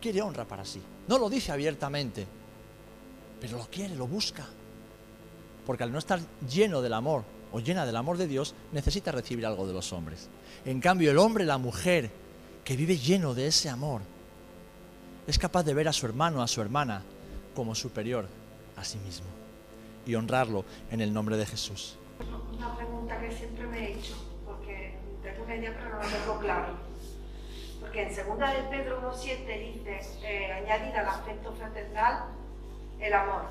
quiere 0.00 0.20
honra 0.20 0.44
para 0.44 0.64
sí. 0.64 0.82
No 1.06 1.18
lo 1.18 1.30
dice 1.30 1.52
abiertamente, 1.52 2.26
pero 3.40 3.58
lo 3.58 3.66
quiere, 3.68 3.94
lo 3.94 4.06
busca 4.06 4.46
porque 5.66 5.84
al 5.84 5.92
no 5.92 5.98
estar 5.98 6.20
lleno 6.48 6.82
del 6.82 6.94
amor 6.94 7.24
o 7.52 7.60
llena 7.60 7.86
del 7.86 7.96
amor 7.96 8.16
de 8.16 8.26
Dios, 8.26 8.54
necesita 8.72 9.12
recibir 9.12 9.44
algo 9.46 9.66
de 9.66 9.74
los 9.74 9.92
hombres. 9.92 10.28
En 10.64 10.80
cambio, 10.80 11.10
el 11.10 11.18
hombre, 11.18 11.44
la 11.44 11.58
mujer, 11.58 12.10
que 12.64 12.76
vive 12.76 12.96
lleno 12.96 13.34
de 13.34 13.46
ese 13.46 13.68
amor, 13.68 14.00
es 15.26 15.38
capaz 15.38 15.62
de 15.62 15.74
ver 15.74 15.88
a 15.88 15.92
su 15.92 16.06
hermano, 16.06 16.42
a 16.42 16.48
su 16.48 16.60
hermana, 16.60 17.02
como 17.54 17.74
superior 17.74 18.26
a 18.76 18.84
sí 18.84 18.98
mismo 18.98 19.26
y 20.06 20.14
honrarlo 20.14 20.64
en 20.90 21.00
el 21.00 21.12
nombre 21.12 21.36
de 21.36 21.46
Jesús. 21.46 21.96
Una 22.52 22.74
pregunta 22.76 23.20
que 23.20 23.30
siempre 23.30 23.66
me 23.66 23.78
he 23.78 23.92
hecho, 23.94 24.14
porque 24.44 24.98
tengo 25.22 25.44
una 25.44 25.56
idea 25.56 25.74
pero 25.76 25.90
no 25.90 26.02
lo 26.02 26.08
tengo 26.08 26.38
claro. 26.40 26.74
Porque 27.80 28.02
en 28.04 28.14
segunda 28.14 28.52
de 28.52 28.62
Pedro 28.64 29.12
1.7 29.12 29.74
dice, 29.74 30.00
eh, 30.22 30.52
añadir 30.52 30.96
al 30.96 31.08
afecto 31.08 31.52
fraternal 31.52 32.24
el 33.00 33.12
amor. 33.12 33.48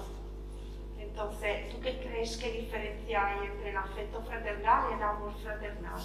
Entonces, 1.02 1.70
¿tú 1.72 1.80
qué 1.82 2.00
crees 2.00 2.38
que 2.38 2.52
diferencia 2.52 3.26
hay 3.26 3.48
entre 3.48 3.72
el 3.72 3.78
afecto 3.78 4.22
fraternal 4.22 4.92
y 4.92 4.94
el 4.96 5.04
amor 5.04 5.34
fraternal? 5.42 6.00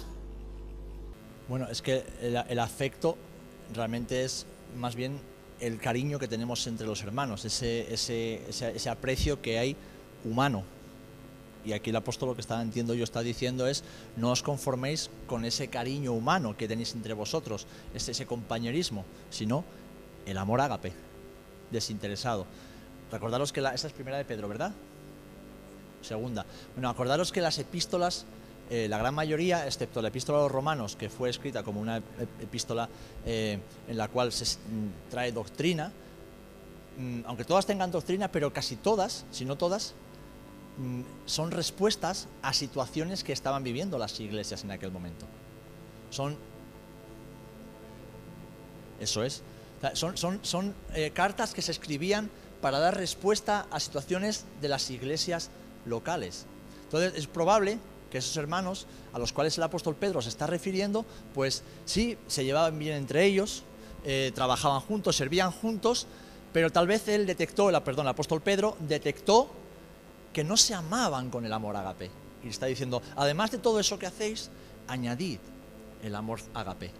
Bueno, 1.47 1.67
es 1.69 1.81
que 1.81 2.03
el, 2.21 2.59
afecto 2.59 3.17
realmente 3.73 4.23
es 4.23 4.45
más 4.75 4.95
bien 4.95 5.19
el 5.59 5.79
cariño 5.79 6.19
que 6.19 6.27
tenemos 6.27 6.65
entre 6.67 6.85
los 6.85 7.01
hermanos, 7.03 7.45
ese, 7.45 7.93
ese, 7.93 8.41
ese, 8.49 8.89
aprecio 8.89 9.41
que 9.41 9.57
hay 9.57 9.75
humano. 10.25 10.63
Y 11.63 11.73
aquí 11.73 11.89
el 11.89 11.95
apóstol 11.95 12.29
lo 12.29 12.35
que 12.35 12.41
está, 12.41 12.61
entiendo 12.61 12.93
yo, 12.93 13.03
está 13.03 13.21
diciendo 13.21 13.67
es, 13.67 13.83
no 14.17 14.31
os 14.31 14.43
conforméis 14.43 15.09
con 15.25 15.45
ese 15.45 15.67
cariño 15.69 16.13
humano 16.13 16.55
que 16.55 16.67
tenéis 16.67 16.93
entre 16.93 17.13
vosotros, 17.13 17.65
ese, 17.93 18.11
ese 18.11 18.25
compañerismo, 18.25 19.05
sino 19.29 19.63
el 20.25 20.37
amor 20.37 20.61
ágape, 20.61 20.93
desinteresado. 21.71 22.45
Recordaros 23.11 23.53
que 23.53 23.61
esa 23.61 23.87
es 23.87 23.93
primera 23.93 24.17
de 24.17 24.25
Pedro, 24.25 24.49
¿verdad? 24.49 24.73
Segunda. 26.01 26.45
Bueno, 26.75 26.89
acordaros 26.89 27.31
que 27.31 27.41
las 27.41 27.57
epístolas, 27.59 28.25
eh, 28.69 28.87
la 28.89 28.97
gran 28.97 29.15
mayoría, 29.15 29.65
excepto 29.65 30.01
la 30.01 30.09
epístola 30.09 30.39
a 30.39 30.41
los 30.43 30.51
romanos, 30.51 30.95
que 30.95 31.09
fue 31.09 31.29
escrita 31.29 31.63
como 31.63 31.79
una 31.79 31.97
epístola 32.41 32.89
eh, 33.25 33.59
en 33.87 33.97
la 33.97 34.07
cual 34.07 34.31
se 34.31 34.45
mm, 34.45 35.09
trae 35.09 35.31
doctrina, 35.31 35.91
mm, 36.97 37.21
aunque 37.25 37.45
todas 37.45 37.65
tengan 37.65 37.91
doctrina, 37.91 38.31
pero 38.31 38.51
casi 38.51 38.75
todas, 38.75 39.25
si 39.31 39.45
no 39.45 39.55
todas, 39.57 39.93
mm, 40.77 41.01
son 41.25 41.51
respuestas 41.51 42.27
a 42.41 42.53
situaciones 42.53 43.23
que 43.23 43.33
estaban 43.33 43.63
viviendo 43.63 43.97
las 43.97 44.19
iglesias 44.19 44.63
en 44.63 44.71
aquel 44.71 44.91
momento. 44.91 45.25
Son... 46.09 46.37
Eso 48.99 49.23
es. 49.23 49.43
Son, 49.93 50.73
eh, 50.95 51.11
cartas 51.11 51.53
que 51.53 51.61
se 51.61 51.71
escribían 51.71 52.31
para 52.61 52.79
dar 52.79 52.97
respuesta 52.97 53.67
a 53.69 53.79
situaciones 53.79 54.45
de 54.59 54.69
las 54.69 54.89
iglesias 54.89 55.51
locales. 55.87 56.45
Entonces 56.83 57.13
es 57.15 57.27
probable 57.27 57.79
que 58.09 58.19
esos 58.19 58.35
hermanos 58.37 58.87
a 59.13 59.19
los 59.19 59.33
cuales 59.33 59.57
el 59.57 59.63
apóstol 59.63 59.95
Pedro 59.95 60.21
se 60.21 60.29
está 60.29 60.47
refiriendo, 60.47 61.05
pues 61.33 61.63
sí, 61.85 62.17
se 62.27 62.45
llevaban 62.45 62.77
bien 62.79 62.95
entre 62.95 63.25
ellos, 63.25 63.63
eh, 64.05 64.31
trabajaban 64.33 64.79
juntos, 64.81 65.15
servían 65.15 65.51
juntos, 65.51 66.07
pero 66.53 66.71
tal 66.71 66.87
vez 66.87 67.07
él 67.07 67.25
detectó, 67.25 67.71
la, 67.71 67.83
perdón, 67.83 68.05
el 68.05 68.11
apóstol 68.11 68.41
Pedro 68.41 68.77
detectó 68.79 69.49
que 70.33 70.43
no 70.43 70.55
se 70.55 70.73
amaban 70.73 71.29
con 71.29 71.45
el 71.45 71.53
amor 71.53 71.75
agape. 71.75 72.09
Y 72.43 72.49
está 72.49 72.67
diciendo, 72.67 73.01
además 73.15 73.51
de 73.51 73.57
todo 73.57 73.79
eso 73.79 73.99
que 73.99 74.05
hacéis, 74.05 74.49
añadid 74.87 75.39
el 76.03 76.15
amor 76.15 76.39
agape. 76.53 76.91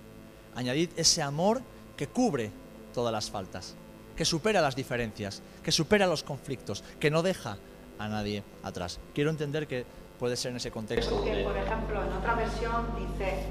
Añadid 0.56 0.90
ese 0.98 1.22
amor 1.22 1.62
que 1.96 2.08
cubre 2.08 2.52
todas 2.94 3.14
las 3.14 3.30
faltas, 3.30 3.76
que 4.16 4.26
supera 4.26 4.62
las 4.62 4.76
diferencias, 4.76 5.42
que 5.64 5.72
supera 5.72 6.08
los 6.08 6.24
conflictos, 6.24 6.84
que 7.00 7.12
no 7.12 7.22
deja 7.22 7.58
a 8.00 8.08
nadie 8.08 8.44
atrás. 8.64 9.00
Quiero 9.14 9.30
entender 9.30 9.68
que 9.68 9.86
puede 10.20 10.36
ser 10.36 10.52
en 10.52 10.58
ese 10.58 10.72
contexto. 10.72 11.16
Porque, 11.16 11.44
por 11.44 11.58
ejemplo, 11.58 12.04
en 12.04 12.14
otra 12.14 12.36
versión 12.36 12.86
dice 12.98 13.46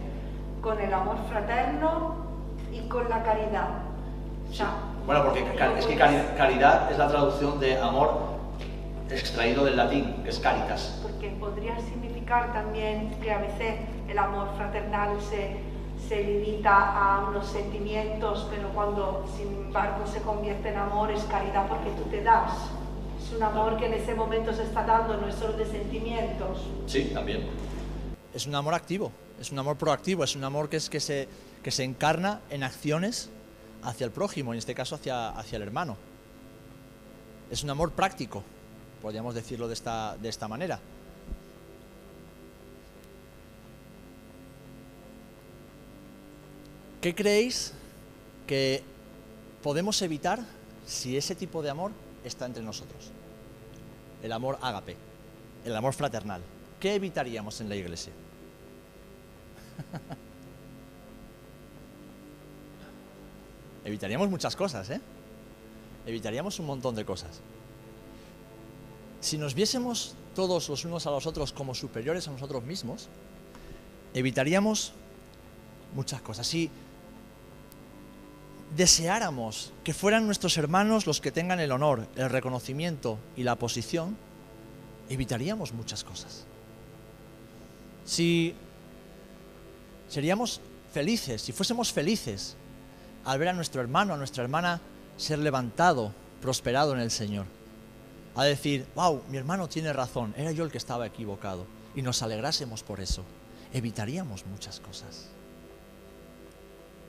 con 0.60 0.80
el 0.80 0.92
amor 0.92 1.16
fraterno 1.28 2.16
y 2.72 2.88
con 2.88 3.08
la 3.08 3.22
caridad. 3.22 3.68
bueno, 5.06 5.24
porque 5.24 5.40
es 5.78 5.86
que 5.86 5.96
caridad 5.96 6.90
es 6.90 6.98
la 6.98 7.08
traducción 7.08 7.60
de 7.60 7.78
amor 7.78 8.36
extraído 9.10 9.64
del 9.64 9.76
latín, 9.76 10.22
que 10.24 10.30
es 10.30 10.38
caritas. 10.40 10.98
Porque 11.02 11.30
podría 11.38 11.78
significar 11.80 12.52
también 12.52 13.10
que 13.20 13.30
a 13.30 13.38
veces 13.38 13.76
el 14.08 14.18
amor 14.18 14.48
fraternal 14.56 15.20
se 15.20 15.76
se 16.08 16.22
limita 16.22 16.72
a 16.72 17.28
unos 17.28 17.46
sentimientos, 17.46 18.46
pero 18.50 18.68
cuando 18.68 19.24
sin 19.36 19.48
embargo 19.48 20.06
se 20.06 20.20
convierte 20.22 20.68
en 20.68 20.76
amor 20.76 21.10
es 21.10 21.24
caridad 21.24 21.66
porque 21.68 21.90
tú 21.90 22.02
te 22.10 22.22
das. 22.22 22.52
Es 23.26 23.32
un 23.32 23.42
amor 23.42 23.76
que 23.76 23.86
en 23.86 23.94
ese 23.94 24.14
momento 24.14 24.54
se 24.54 24.62
está 24.62 24.84
dando, 24.84 25.16
no 25.16 25.26
es 25.26 25.34
solo 25.34 25.54
de 25.54 25.66
sentimientos. 25.66 26.60
Sí, 26.86 27.10
también. 27.12 27.44
Es 28.32 28.46
un 28.46 28.54
amor 28.54 28.72
activo, 28.72 29.10
es 29.40 29.50
un 29.50 29.58
amor 29.58 29.76
proactivo, 29.76 30.22
es 30.22 30.36
un 30.36 30.44
amor 30.44 30.68
que, 30.68 30.76
es, 30.76 30.88
que, 30.88 31.00
se, 31.00 31.28
que 31.60 31.72
se 31.72 31.82
encarna 31.82 32.40
en 32.50 32.62
acciones 32.62 33.28
hacia 33.82 34.04
el 34.04 34.12
prójimo, 34.12 34.52
en 34.52 34.58
este 34.58 34.76
caso 34.76 34.94
hacia, 34.94 35.30
hacia 35.30 35.56
el 35.56 35.62
hermano. 35.62 35.96
Es 37.50 37.64
un 37.64 37.70
amor 37.70 37.90
práctico, 37.90 38.44
podríamos 39.02 39.34
decirlo 39.34 39.66
de 39.66 39.74
esta, 39.74 40.16
de 40.18 40.28
esta 40.28 40.46
manera. 40.46 40.78
¿Qué 47.00 47.12
creéis 47.12 47.72
que 48.46 48.84
podemos 49.64 50.00
evitar 50.02 50.38
si 50.86 51.16
ese 51.16 51.34
tipo 51.34 51.60
de 51.60 51.70
amor 51.70 51.90
está 52.24 52.46
entre 52.46 52.62
nosotros? 52.62 53.15
El 54.26 54.32
amor 54.32 54.58
ágape, 54.60 54.96
el 55.64 55.76
amor 55.76 55.92
fraternal. 55.92 56.42
¿Qué 56.80 56.96
evitaríamos 56.96 57.60
en 57.60 57.68
la 57.68 57.76
iglesia? 57.76 58.12
Evitaríamos 63.84 64.28
muchas 64.28 64.56
cosas, 64.56 64.90
¿eh? 64.90 65.00
Evitaríamos 66.06 66.58
un 66.58 66.66
montón 66.66 66.96
de 66.96 67.04
cosas. 67.04 67.40
Si 69.20 69.38
nos 69.38 69.54
viésemos 69.54 70.16
todos 70.34 70.68
los 70.68 70.84
unos 70.84 71.06
a 71.06 71.12
los 71.12 71.24
otros 71.28 71.52
como 71.52 71.72
superiores 71.72 72.26
a 72.26 72.32
nosotros 72.32 72.64
mismos, 72.64 73.06
evitaríamos 74.12 74.92
muchas 75.94 76.20
cosas. 76.20 76.48
Si 76.48 76.68
deseáramos 78.74 79.72
que 79.84 79.94
fueran 79.94 80.26
nuestros 80.26 80.56
hermanos 80.56 81.06
los 81.06 81.20
que 81.20 81.32
tengan 81.32 81.60
el 81.60 81.72
honor, 81.72 82.08
el 82.16 82.30
reconocimiento 82.30 83.18
y 83.36 83.42
la 83.42 83.56
posición, 83.56 84.16
evitaríamos 85.08 85.72
muchas 85.72 86.02
cosas. 86.02 86.44
Si 88.04 88.54
seríamos 90.08 90.60
felices, 90.92 91.42
si 91.42 91.52
fuésemos 91.52 91.92
felices 91.92 92.56
al 93.24 93.38
ver 93.38 93.48
a 93.48 93.52
nuestro 93.52 93.80
hermano, 93.80 94.14
a 94.14 94.16
nuestra 94.16 94.42
hermana 94.42 94.80
ser 95.16 95.38
levantado, 95.38 96.12
prosperado 96.40 96.94
en 96.94 97.00
el 97.00 97.10
Señor, 97.10 97.46
a 98.34 98.44
decir, 98.44 98.86
wow, 98.94 99.22
mi 99.30 99.36
hermano 99.38 99.68
tiene 99.68 99.92
razón, 99.92 100.34
era 100.36 100.52
yo 100.52 100.64
el 100.64 100.70
que 100.70 100.78
estaba 100.78 101.06
equivocado, 101.06 101.66
y 101.94 102.02
nos 102.02 102.22
alegrásemos 102.22 102.82
por 102.82 103.00
eso, 103.00 103.24
evitaríamos 103.72 104.44
muchas 104.46 104.80
cosas 104.80 105.28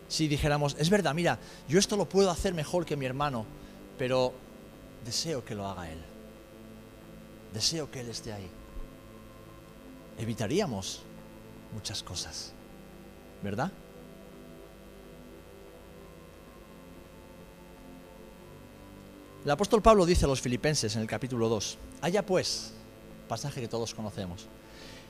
si 0.08 0.28
dijéramos, 0.28 0.76
es 0.80 0.90
verdad, 0.90 1.14
mira, 1.14 1.40
yo 1.68 1.80
esto 1.80 1.98
lo 1.98 2.08
puedo 2.08 2.32
hacer 2.32 2.54
mejor 2.54 2.86
que 2.86 2.96
mi 2.96 3.06
hermano, 3.06 3.46
pero 3.98 4.34
deseo 5.06 5.44
que 5.44 5.56
lo 5.56 5.68
haga 5.68 5.92
él. 5.92 6.00
Deseo 7.54 7.92
que 7.92 8.00
él 8.00 8.10
esté 8.10 8.32
ahí. 8.32 8.50
Evitaríamos 10.18 11.02
muchas 11.74 12.02
cosas, 12.04 12.54
¿verdad? 13.44 13.72
El 19.44 19.52
apóstol 19.52 19.82
Pablo 19.82 20.06
dice 20.06 20.26
a 20.26 20.28
los 20.28 20.42
filipenses 20.42 20.96
en 20.96 21.02
el 21.02 21.08
capítulo 21.08 21.48
2, 21.50 21.78
Haya 22.02 22.26
pues, 22.26 22.74
pasaje 23.28 23.62
que 23.62 23.68
todos 23.68 23.94
conocemos, 23.94 24.48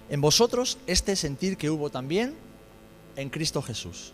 en 0.10 0.22
vosotros 0.22 0.78
este 0.88 1.16
sentir 1.16 1.58
que 1.58 1.70
hubo 1.70 1.90
también 1.90 2.36
en 3.16 3.30
Cristo 3.30 3.62
Jesús 3.62 4.14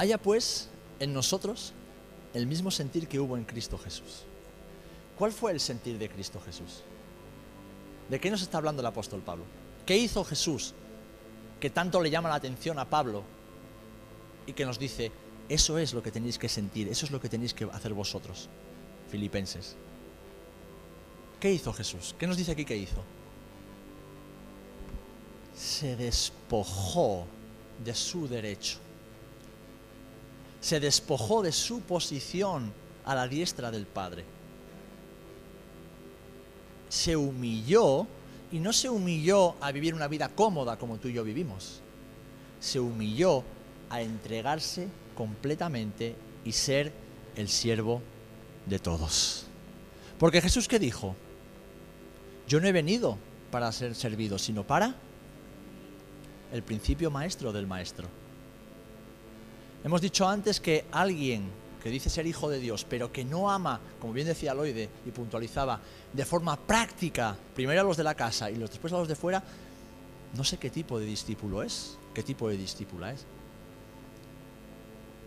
Haya 0.00 0.16
pues 0.16 0.70
en 0.98 1.12
nosotros 1.12 1.74
el 2.32 2.46
mismo 2.46 2.70
sentir 2.70 3.06
que 3.06 3.20
hubo 3.20 3.36
en 3.36 3.44
Cristo 3.44 3.76
Jesús. 3.76 4.22
¿Cuál 5.18 5.30
fue 5.30 5.52
el 5.52 5.60
sentir 5.60 5.98
de 5.98 6.08
Cristo 6.08 6.40
Jesús? 6.40 6.84
¿De 8.08 8.18
qué 8.18 8.30
nos 8.30 8.40
está 8.40 8.56
hablando 8.56 8.80
el 8.80 8.86
apóstol 8.86 9.20
Pablo? 9.20 9.44
¿Qué 9.84 9.98
hizo 9.98 10.24
Jesús 10.24 10.72
que 11.60 11.68
tanto 11.68 12.00
le 12.00 12.08
llama 12.08 12.30
la 12.30 12.36
atención 12.36 12.78
a 12.78 12.88
Pablo 12.88 13.24
y 14.46 14.54
que 14.54 14.64
nos 14.64 14.78
dice, 14.78 15.12
eso 15.50 15.76
es 15.76 15.92
lo 15.92 16.02
que 16.02 16.10
tenéis 16.10 16.38
que 16.38 16.48
sentir, 16.48 16.88
eso 16.88 17.04
es 17.04 17.12
lo 17.12 17.20
que 17.20 17.28
tenéis 17.28 17.52
que 17.52 17.64
hacer 17.64 17.92
vosotros, 17.92 18.48
filipenses? 19.10 19.76
¿Qué 21.38 21.52
hizo 21.52 21.74
Jesús? 21.74 22.14
¿Qué 22.18 22.26
nos 22.26 22.38
dice 22.38 22.52
aquí 22.52 22.64
que 22.64 22.78
hizo? 22.78 23.04
Se 25.54 25.94
despojó 25.94 27.26
de 27.84 27.94
su 27.94 28.26
derecho 28.26 28.78
se 30.60 30.80
despojó 30.80 31.42
de 31.42 31.52
su 31.52 31.80
posición 31.80 32.72
a 33.04 33.14
la 33.14 33.26
diestra 33.26 33.70
del 33.70 33.86
Padre. 33.86 34.24
Se 36.88 37.16
humilló 37.16 38.06
y 38.52 38.58
no 38.58 38.72
se 38.72 38.88
humilló 38.88 39.54
a 39.60 39.72
vivir 39.72 39.94
una 39.94 40.08
vida 40.08 40.28
cómoda 40.28 40.76
como 40.76 40.98
tú 40.98 41.08
y 41.08 41.14
yo 41.14 41.24
vivimos. 41.24 41.80
Se 42.60 42.80
humilló 42.80 43.44
a 43.88 44.02
entregarse 44.02 44.88
completamente 45.16 46.14
y 46.44 46.52
ser 46.52 46.92
el 47.36 47.48
siervo 47.48 48.02
de 48.66 48.78
todos. 48.78 49.46
Porque 50.18 50.40
Jesús 50.40 50.68
qué 50.68 50.78
dijo? 50.78 51.16
Yo 52.46 52.60
no 52.60 52.66
he 52.66 52.72
venido 52.72 53.16
para 53.50 53.70
ser 53.72 53.94
servido, 53.94 54.38
sino 54.38 54.66
para 54.66 54.94
el 56.52 56.62
principio 56.62 57.10
maestro 57.10 57.52
del 57.52 57.66
maestro. 57.66 58.08
Hemos 59.82 60.00
dicho 60.00 60.28
antes 60.28 60.60
que 60.60 60.84
alguien 60.92 61.60
que 61.82 61.88
dice 61.88 62.10
ser 62.10 62.26
hijo 62.26 62.50
de 62.50 62.60
Dios, 62.60 62.86
pero 62.88 63.10
que 63.10 63.24
no 63.24 63.50
ama, 63.50 63.80
como 63.98 64.12
bien 64.12 64.26
decía 64.26 64.54
Loide 64.54 64.90
y 65.06 65.10
puntualizaba, 65.10 65.80
de 66.12 66.24
forma 66.24 66.56
práctica, 66.56 67.36
primero 67.54 67.80
a 67.80 67.84
los 67.84 67.96
de 67.96 68.04
la 68.04 68.14
casa 68.14 68.50
y 68.50 68.58
después 68.58 68.92
a 68.92 68.98
los 68.98 69.08
de 69.08 69.16
fuera, 69.16 69.42
no 70.36 70.44
sé 70.44 70.58
qué 70.58 70.70
tipo 70.70 70.98
de 70.98 71.06
discípulo 71.06 71.62
es, 71.62 71.96
qué 72.14 72.22
tipo 72.22 72.48
de 72.48 72.56
discípula 72.56 73.12
es. 73.12 73.24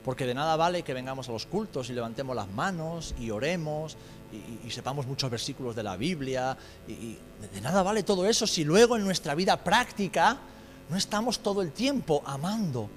Porque 0.05 0.25
de 0.25 0.33
nada 0.33 0.55
vale 0.55 0.83
que 0.83 0.93
vengamos 0.93 1.29
a 1.29 1.31
los 1.31 1.45
cultos 1.45 1.89
y 1.89 1.93
levantemos 1.93 2.35
las 2.35 2.49
manos 2.49 3.15
y 3.19 3.31
oremos 3.31 3.97
y, 4.65 4.69
sepamos 4.69 5.07
muchos 5.07 5.31
versículos 5.31 5.75
de 5.75 5.83
la 5.83 5.95
Biblia. 5.95 6.57
y 6.87 7.17
de 7.53 7.61
nada 7.61 7.83
vale 7.83 8.03
todo 8.03 8.27
eso 8.27 8.45
si 8.45 8.63
luego 8.63 8.97
en 8.97 9.05
nuestra 9.05 9.33
vida 9.33 9.63
práctica 9.63 10.37
no 10.89 10.97
estamos 10.97 11.39
todo 11.39 11.61
el 11.61 11.71
tiempo 11.71 12.21
amando, 12.25 12.89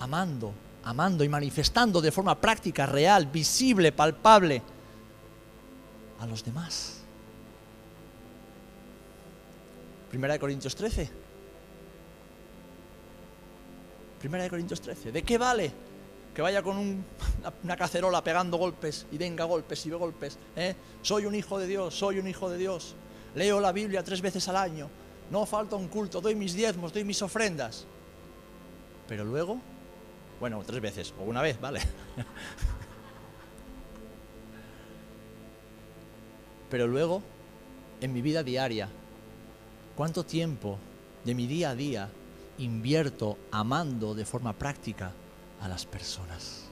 amando, 0.00 0.52
amando 0.84 1.24
y 1.24 1.28
manifestando 1.28 2.00
de 2.00 2.12
forma 2.12 2.40
práctica, 2.40 2.86
real, 2.86 3.26
visible, 3.26 3.92
palpable 3.92 4.62
a 6.20 6.26
los 6.26 6.44
demás. 6.44 6.98
Primera 10.10 10.34
de 10.34 10.40
Corintios 10.40 10.74
13. 10.74 11.10
Primera 14.20 14.44
de 14.44 14.50
Corintios 14.50 14.80
13. 14.80 15.10
¿De 15.10 15.22
qué 15.22 15.38
vale 15.38 15.72
que 16.34 16.42
vaya 16.42 16.62
con 16.62 16.76
una, 17.64 17.76
cacerola 17.76 18.22
pegando 18.22 18.56
golpes 18.56 19.06
y 19.10 19.18
venga 19.18 19.44
golpes 19.44 19.84
y 19.86 19.90
ve 19.90 19.96
golpes? 19.96 20.38
¿eh? 20.54 20.74
Soy 21.00 21.26
un 21.26 21.34
hijo 21.34 21.58
de 21.58 21.66
Dios, 21.66 21.94
soy 21.94 22.18
un 22.18 22.28
hijo 22.28 22.50
de 22.50 22.58
Dios. 22.58 22.94
Leo 23.34 23.58
la 23.58 23.72
Biblia 23.72 24.02
tres 24.04 24.20
veces 24.20 24.46
al 24.48 24.56
año. 24.56 24.88
No 25.30 25.46
falta 25.46 25.76
un 25.76 25.88
culto, 25.88 26.20
doy 26.20 26.34
mis 26.34 26.52
diezmos, 26.52 26.92
doy 26.92 27.04
mis 27.04 27.22
ofrendas. 27.22 27.86
Pero 29.08 29.24
luego 29.24 29.58
bueno, 30.42 30.60
tres 30.66 30.82
veces, 30.82 31.14
o 31.20 31.22
una 31.22 31.40
vez, 31.40 31.60
vale. 31.60 31.80
Pero 36.68 36.88
luego, 36.88 37.22
en 38.00 38.12
mi 38.12 38.22
vida 38.22 38.42
diaria, 38.42 38.88
¿cuánto 39.94 40.24
tiempo 40.24 40.80
de 41.24 41.36
mi 41.36 41.46
día 41.46 41.70
a 41.70 41.76
día 41.76 42.08
invierto 42.58 43.38
amando 43.52 44.16
de 44.16 44.24
forma 44.24 44.52
práctica 44.52 45.12
a 45.60 45.68
las 45.68 45.86
personas? 45.86 46.64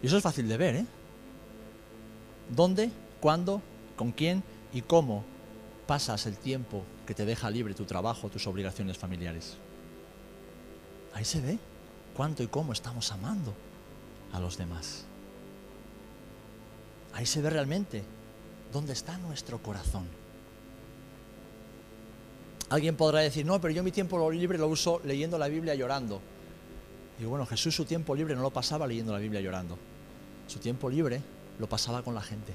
Y 0.00 0.06
eso 0.06 0.18
es 0.18 0.22
fácil 0.22 0.48
de 0.48 0.56
ver, 0.56 0.76
¿eh? 0.76 0.86
¿Dónde, 2.48 2.92
cuándo, 3.20 3.60
con 3.96 4.12
quién 4.12 4.44
y 4.72 4.82
cómo 4.82 5.24
pasas 5.88 6.26
el 6.26 6.36
tiempo 6.36 6.84
que 7.08 7.14
te 7.14 7.24
deja 7.24 7.50
libre 7.50 7.74
tu 7.74 7.86
trabajo, 7.86 8.28
tus 8.28 8.46
obligaciones 8.46 8.96
familiares? 8.96 9.56
Ahí 11.12 11.24
se 11.24 11.40
ve 11.40 11.58
cuánto 12.18 12.42
y 12.42 12.48
cómo 12.48 12.72
estamos 12.72 13.12
amando 13.12 13.54
a 14.32 14.40
los 14.40 14.58
demás. 14.58 15.04
Ahí 17.14 17.24
se 17.24 17.40
ve 17.40 17.48
realmente 17.48 18.02
dónde 18.72 18.92
está 18.92 19.16
nuestro 19.18 19.62
corazón. 19.62 20.04
Alguien 22.70 22.96
podrá 22.96 23.20
decir, 23.20 23.46
no, 23.46 23.60
pero 23.60 23.72
yo 23.72 23.84
mi 23.84 23.92
tiempo 23.92 24.32
libre 24.32 24.58
lo 24.58 24.66
uso 24.66 25.00
leyendo 25.04 25.38
la 25.38 25.46
Biblia 25.46 25.76
llorando. 25.76 26.20
Y 27.20 27.24
bueno, 27.24 27.46
Jesús 27.46 27.76
su 27.76 27.84
tiempo 27.84 28.16
libre 28.16 28.34
no 28.34 28.42
lo 28.42 28.50
pasaba 28.50 28.88
leyendo 28.88 29.12
la 29.12 29.20
Biblia 29.20 29.40
llorando. 29.40 29.78
Su 30.48 30.58
tiempo 30.58 30.90
libre 30.90 31.22
lo 31.60 31.68
pasaba 31.68 32.02
con 32.02 32.16
la 32.16 32.20
gente. 32.20 32.52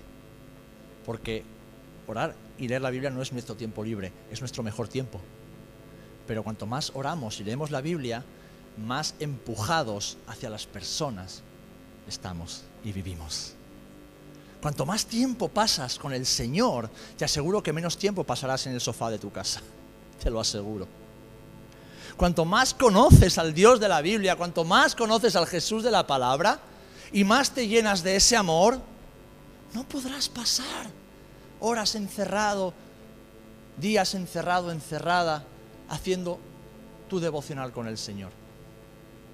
Porque 1.05 1.45
orar 2.07 2.35
y 2.57 2.67
leer 2.67 2.81
la 2.81 2.89
Biblia 2.89 3.11
no 3.11 3.21
es 3.21 3.31
nuestro 3.31 3.55
tiempo 3.55 3.81
libre, 3.81 4.11
es 4.29 4.41
nuestro 4.41 4.61
mejor 4.61 4.89
tiempo. 4.89 5.21
Pero 6.27 6.43
cuanto 6.43 6.65
más 6.65 6.91
oramos 6.95 7.39
y 7.39 7.45
leemos 7.45 7.71
la 7.71 7.79
Biblia, 7.79 8.25
más 8.77 9.15
empujados 9.19 10.17
hacia 10.27 10.49
las 10.49 10.65
personas 10.65 11.41
estamos 12.07 12.63
y 12.83 12.91
vivimos. 12.91 13.53
Cuanto 14.61 14.85
más 14.85 15.05
tiempo 15.05 15.49
pasas 15.49 15.99
con 15.99 16.13
el 16.13 16.25
Señor, 16.25 16.89
te 17.17 17.25
aseguro 17.25 17.61
que 17.61 17.73
menos 17.73 17.97
tiempo 17.97 18.23
pasarás 18.23 18.65
en 18.67 18.73
el 18.73 18.81
sofá 18.81 19.09
de 19.09 19.19
tu 19.19 19.31
casa 19.31 19.61
te 20.23 20.29
lo 20.29 20.39
aseguro. 20.39 20.87
Cuanto 22.15 22.45
más 22.45 22.73
conoces 22.73 23.37
al 23.37 23.53
Dios 23.53 23.79
de 23.79 23.89
la 23.89 24.01
Biblia, 24.01 24.35
cuanto 24.35 24.63
más 24.63 24.95
conoces 24.95 25.35
al 25.35 25.47
Jesús 25.47 25.83
de 25.83 25.91
la 25.91 26.05
palabra 26.05 26.59
y 27.11 27.23
más 27.23 27.51
te 27.51 27.67
llenas 27.67 28.03
de 28.03 28.15
ese 28.15 28.37
amor, 28.37 28.79
no 29.73 29.83
podrás 29.83 30.29
pasar 30.29 30.87
horas 31.59 31.95
encerrado, 31.95 32.73
días 33.77 34.13
encerrado, 34.13 34.71
encerrada, 34.71 35.43
haciendo 35.89 36.39
tu 37.09 37.19
devocional 37.19 37.71
con 37.71 37.87
el 37.87 37.97
Señor. 37.97 38.42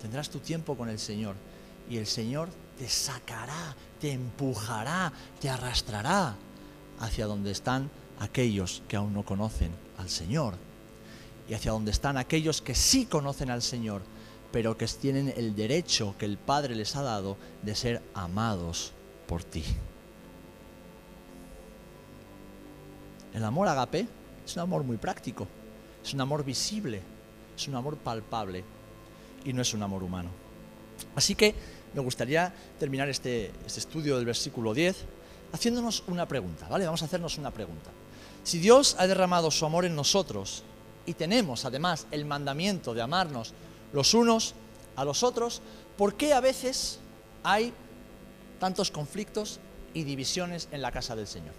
Tendrás 0.01 0.29
tu 0.29 0.39
tiempo 0.39 0.75
con 0.75 0.89
el 0.89 0.99
Señor 0.99 1.35
y 1.89 1.97
el 1.97 2.07
Señor 2.07 2.49
te 2.77 2.87
sacará, 2.87 3.75
te 3.99 4.11
empujará, 4.11 5.11
te 5.41 5.49
arrastrará 5.49 6.35
hacia 6.99 7.25
donde 7.25 7.51
están 7.51 7.89
aquellos 8.19 8.81
que 8.87 8.95
aún 8.95 9.13
no 9.13 9.23
conocen 9.23 9.71
al 9.97 10.09
Señor 10.09 10.55
y 11.49 11.53
hacia 11.53 11.71
donde 11.71 11.91
están 11.91 12.17
aquellos 12.17 12.61
que 12.61 12.75
sí 12.75 13.05
conocen 13.05 13.49
al 13.49 13.61
Señor, 13.61 14.01
pero 14.51 14.77
que 14.77 14.87
tienen 14.87 15.33
el 15.35 15.55
derecho 15.55 16.15
que 16.17 16.25
el 16.25 16.37
Padre 16.37 16.75
les 16.75 16.95
ha 16.95 17.01
dado 17.01 17.37
de 17.63 17.75
ser 17.75 18.01
amados 18.13 18.93
por 19.27 19.43
ti. 19.43 19.63
El 23.33 23.43
amor 23.43 23.67
agape 23.67 24.07
es 24.45 24.55
un 24.55 24.61
amor 24.61 24.83
muy 24.83 24.97
práctico, 24.97 25.47
es 26.03 26.13
un 26.13 26.21
amor 26.21 26.43
visible, 26.43 27.01
es 27.55 27.67
un 27.67 27.75
amor 27.75 27.97
palpable 27.97 28.63
y 29.45 29.53
no 29.53 29.61
es 29.61 29.73
un 29.73 29.83
amor 29.83 30.03
humano. 30.03 30.29
Así 31.15 31.35
que 31.35 31.55
me 31.93 32.01
gustaría 32.01 32.53
terminar 32.77 33.09
este, 33.09 33.51
este 33.65 33.79
estudio 33.79 34.17
del 34.17 34.25
versículo 34.25 34.73
10 34.73 35.05
haciéndonos 35.51 36.03
una 36.07 36.27
pregunta, 36.27 36.67
¿vale? 36.69 36.85
Vamos 36.85 37.01
a 37.01 37.05
hacernos 37.05 37.37
una 37.37 37.51
pregunta. 37.51 37.89
Si 38.43 38.59
Dios 38.59 38.95
ha 38.99 39.07
derramado 39.07 39.51
su 39.51 39.65
amor 39.65 39.85
en 39.85 39.95
nosotros, 39.95 40.63
y 41.05 41.13
tenemos 41.13 41.65
además 41.65 42.05
el 42.11 42.25
mandamiento 42.25 42.93
de 42.93 43.01
amarnos 43.01 43.53
los 43.93 44.13
unos 44.13 44.53
a 44.95 45.03
los 45.03 45.23
otros, 45.23 45.61
¿por 45.97 46.15
qué 46.15 46.33
a 46.33 46.39
veces 46.39 46.99
hay 47.43 47.73
tantos 48.59 48.91
conflictos 48.91 49.59
y 49.93 50.03
divisiones 50.03 50.67
en 50.71 50.83
la 50.83 50.91
casa 50.91 51.15
del 51.15 51.25
Señor? 51.25 51.55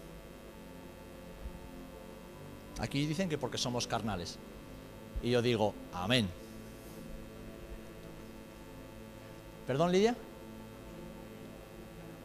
Aquí 2.79 3.07
dicen 3.07 3.29
que 3.29 3.38
porque 3.38 3.59
somos 3.59 3.87
carnales. 3.87 4.38
Y 5.23 5.31
yo 5.31 5.43
digo, 5.43 5.75
amén. 5.93 6.31
¿Perdón, 9.66 9.92
Lidia? 9.92 10.16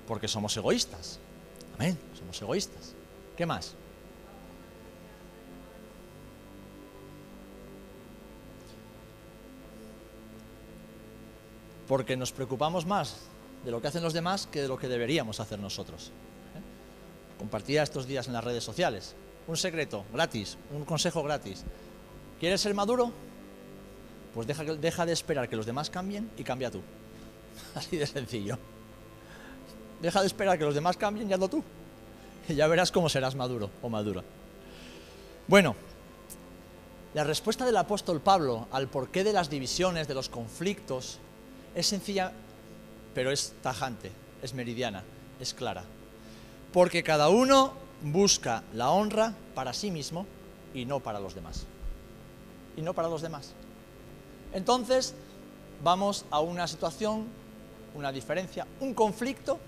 Porque 0.07 0.27
somos 0.27 0.55
egoístas. 0.57 1.19
Amén, 1.75 1.97
somos 2.17 2.41
egoístas. 2.41 2.93
¿Qué 3.35 3.45
más? 3.45 3.75
porque 11.87 12.17
nos 12.17 12.31
preocupamos 12.31 12.85
más 12.85 13.15
de 13.63 13.71
lo 13.71 13.81
que 13.81 13.87
hacen 13.87 14.03
los 14.03 14.13
demás 14.13 14.47
que 14.47 14.61
de 14.61 14.67
lo 14.67 14.77
que 14.77 14.87
deberíamos 14.87 15.39
hacer 15.39 15.59
nosotros. 15.59 16.11
¿eh? 16.55 17.39
Compartía 17.39 17.83
estos 17.83 18.07
días 18.07 18.27
en 18.27 18.33
las 18.33 18.43
redes 18.43 18.63
sociales. 18.63 19.15
Un 19.47 19.57
secreto 19.57 20.05
gratis, 20.11 20.57
un 20.71 20.85
consejo 20.85 21.23
gratis. 21.23 21.63
¿Quieres 22.39 22.61
ser 22.61 22.73
maduro? 22.73 23.11
Pues 24.33 24.47
deja, 24.47 24.63
deja 24.63 25.05
de 25.05 25.13
esperar 25.13 25.47
que 25.47 25.55
los 25.55 25.65
demás 25.65 25.89
cambien 25.89 26.29
y 26.37 26.43
cambia 26.43 26.71
tú. 26.71 26.81
Así 27.75 27.97
de 27.97 28.07
sencillo. 28.07 28.57
Deja 30.01 30.21
de 30.21 30.27
esperar 30.27 30.57
que 30.57 30.65
los 30.65 30.75
demás 30.75 30.97
cambien 30.97 31.29
y 31.29 31.33
hazlo 31.33 31.47
tú. 31.47 31.63
Y 32.47 32.55
ya 32.55 32.67
verás 32.67 32.91
cómo 32.91 33.09
serás 33.09 33.35
maduro 33.35 33.69
o 33.81 33.89
madura. 33.89 34.23
Bueno, 35.47 35.75
la 37.13 37.23
respuesta 37.23 37.65
del 37.65 37.77
apóstol 37.77 38.21
Pablo 38.21 38.67
al 38.71 38.87
porqué 38.87 39.23
de 39.23 39.33
las 39.33 39.49
divisiones, 39.49 40.07
de 40.07 40.13
los 40.13 40.29
conflictos, 40.29 41.19
es 41.73 41.87
sencilla, 41.87 42.31
pero 43.13 43.31
es 43.31 43.53
tajante, 43.61 44.11
es 44.41 44.53
meridiana, 44.53 45.03
es 45.39 45.53
clara. 45.53 45.83
Porque 46.73 47.03
cada 47.03 47.29
uno 47.29 47.73
busca 48.01 48.63
la 48.73 48.89
honra 48.89 49.33
para 49.53 49.73
sí 49.73 49.91
mismo 49.91 50.25
y 50.73 50.85
no 50.85 50.99
para 50.99 51.19
los 51.19 51.33
demás. 51.35 51.65
Y 52.75 52.81
no 52.81 52.93
para 52.93 53.07
los 53.07 53.21
demás. 53.21 53.53
Entonces, 54.53 55.13
vamos 55.83 56.25
a 56.31 56.39
una 56.39 56.67
situación, 56.67 57.27
una 57.95 58.11
diferencia, 58.11 58.67
un 58.79 58.93
conflicto, 58.93 59.59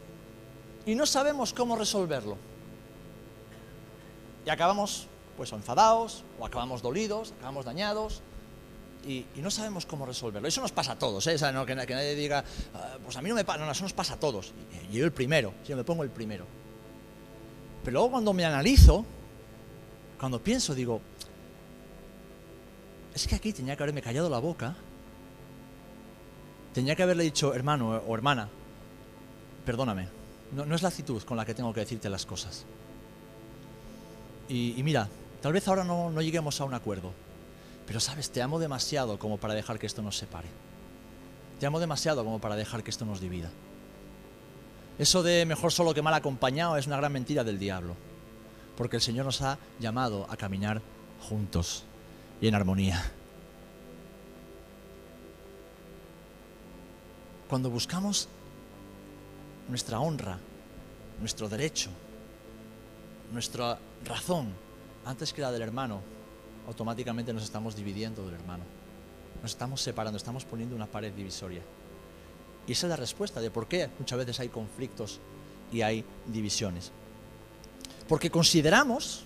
y 0.85 0.95
no 0.95 1.05
sabemos 1.05 1.53
cómo 1.53 1.75
resolverlo. 1.75 2.37
Y 4.45 4.49
acabamos 4.49 5.07
pues 5.35 5.51
enfadados, 5.51 6.23
o 6.39 6.45
acabamos 6.45 6.81
dolidos, 6.81 7.33
acabamos 7.37 7.65
dañados, 7.65 8.21
y, 9.05 9.25
no 9.37 9.51
sabemos 9.51 9.85
cómo 9.85 10.05
resolverlo. 10.05 10.47
Eso 10.47 10.61
nos 10.61 10.71
pasa 10.71 10.93
a 10.93 10.99
todos, 10.99 11.25
¿eh? 11.27 11.35
que, 11.37 11.75
nadie 11.75 12.15
diga, 12.15 12.43
ah, 12.73 12.97
pues 13.03 13.15
a 13.15 13.21
mí 13.21 13.29
no 13.29 13.35
me 13.35 13.45
pasa, 13.45 13.63
no, 13.63 13.71
eso 13.71 13.83
nos 13.83 13.93
pasa 13.93 14.15
a 14.15 14.19
todos. 14.19 14.53
Y, 14.91 14.97
yo 14.97 15.05
el 15.05 15.11
primero, 15.11 15.53
yo 15.67 15.77
me 15.77 15.83
pongo 15.83 16.03
el 16.03 16.09
primero. 16.09 16.45
Pero 17.83 17.93
luego 17.93 18.11
cuando 18.11 18.33
me 18.33 18.43
analizo, 18.43 19.05
cuando 20.19 20.41
pienso, 20.41 20.73
digo, 20.73 21.01
es 23.13 23.27
que 23.27 23.35
aquí 23.35 23.53
tenía 23.53 23.75
que 23.77 23.83
haberme 23.83 24.01
callado 24.01 24.29
la 24.29 24.39
boca, 24.39 24.75
tenía 26.77 26.95
que 26.95 27.01
haberle 27.01 27.23
dicho, 27.23 27.55
hermano 27.55 27.89
o 27.89 28.13
hermana, 28.13 28.49
perdóname, 29.65 30.09
no, 30.51 30.75
es 30.75 30.83
la 30.83 30.89
actitud 30.89 31.23
con 31.23 31.35
la 31.35 31.43
que 31.43 31.55
tengo 31.55 31.73
que 31.73 31.79
decirte 31.79 32.07
las 32.07 32.27
cosas. 32.27 32.65
Y, 34.47 34.79
mira, 34.83 35.09
tal 35.41 35.53
vez 35.53 35.67
ahora 35.67 35.83
no 35.83 36.21
lleguemos 36.21 36.61
a 36.61 36.65
un 36.65 36.75
acuerdo, 36.75 37.13
pero 37.87 37.99
sabes, 37.99 38.29
te 38.29 38.43
amo 38.43 38.59
demasiado 38.59 39.17
como 39.17 39.39
para 39.39 39.55
dejar 39.55 39.79
que 39.79 39.87
esto 39.87 40.03
nos 40.03 40.17
separe. 40.17 40.49
Te 41.59 41.65
amo 41.65 41.79
demasiado 41.79 42.23
como 42.23 42.37
para 42.37 42.55
dejar 42.55 42.83
que 42.83 42.91
esto 42.91 43.05
nos 43.05 43.21
divida. 43.21 43.49
Eso 44.99 45.23
de 45.23 45.47
mejor 45.47 45.71
solo 45.71 45.95
que 45.95 46.03
mal 46.03 46.13
acompañado 46.13 46.77
es 46.77 46.85
una 46.85 46.97
gran 46.97 47.11
mentira 47.11 47.43
del 47.43 47.57
diablo. 47.57 47.95
Porque 48.77 48.97
el 48.97 49.01
Señor 49.01 49.25
nos 49.25 49.41
ha 49.41 49.57
llamado 49.79 50.27
a 50.29 50.37
caminar 50.37 50.83
juntos 51.27 51.85
y 52.39 52.47
en 52.47 52.53
armonía. 52.53 53.13
Cuando 57.49 57.69
buscamos 57.69 58.27
nuestra 59.69 59.99
honra, 59.99 60.37
nuestro 61.19 61.47
derecho, 61.47 61.89
nuestra 63.31 63.79
razón, 64.05 64.53
antes 65.05 65.31
que 65.31 65.41
la 65.41 65.51
del 65.51 65.61
hermano, 65.61 66.01
automáticamente 66.67 67.31
nos 67.31 67.43
estamos 67.43 67.75
dividiendo 67.75 68.25
del 68.25 68.35
hermano. 68.35 68.63
Nos 69.41 69.51
estamos 69.51 69.81
separando, 69.81 70.17
estamos 70.17 70.43
poniendo 70.43 70.75
una 70.75 70.87
pared 70.87 71.13
divisoria. 71.13 71.61
Y 72.67 72.73
esa 72.73 72.87
es 72.87 72.89
la 72.89 72.97
respuesta 72.97 73.39
de 73.39 73.49
por 73.49 73.67
qué 73.67 73.89
muchas 73.97 74.17
veces 74.17 74.39
hay 74.41 74.49
conflictos 74.49 75.19
y 75.71 75.81
hay 75.81 76.03
divisiones. 76.25 76.91
Porque 78.09 78.29
consideramos 78.29 79.23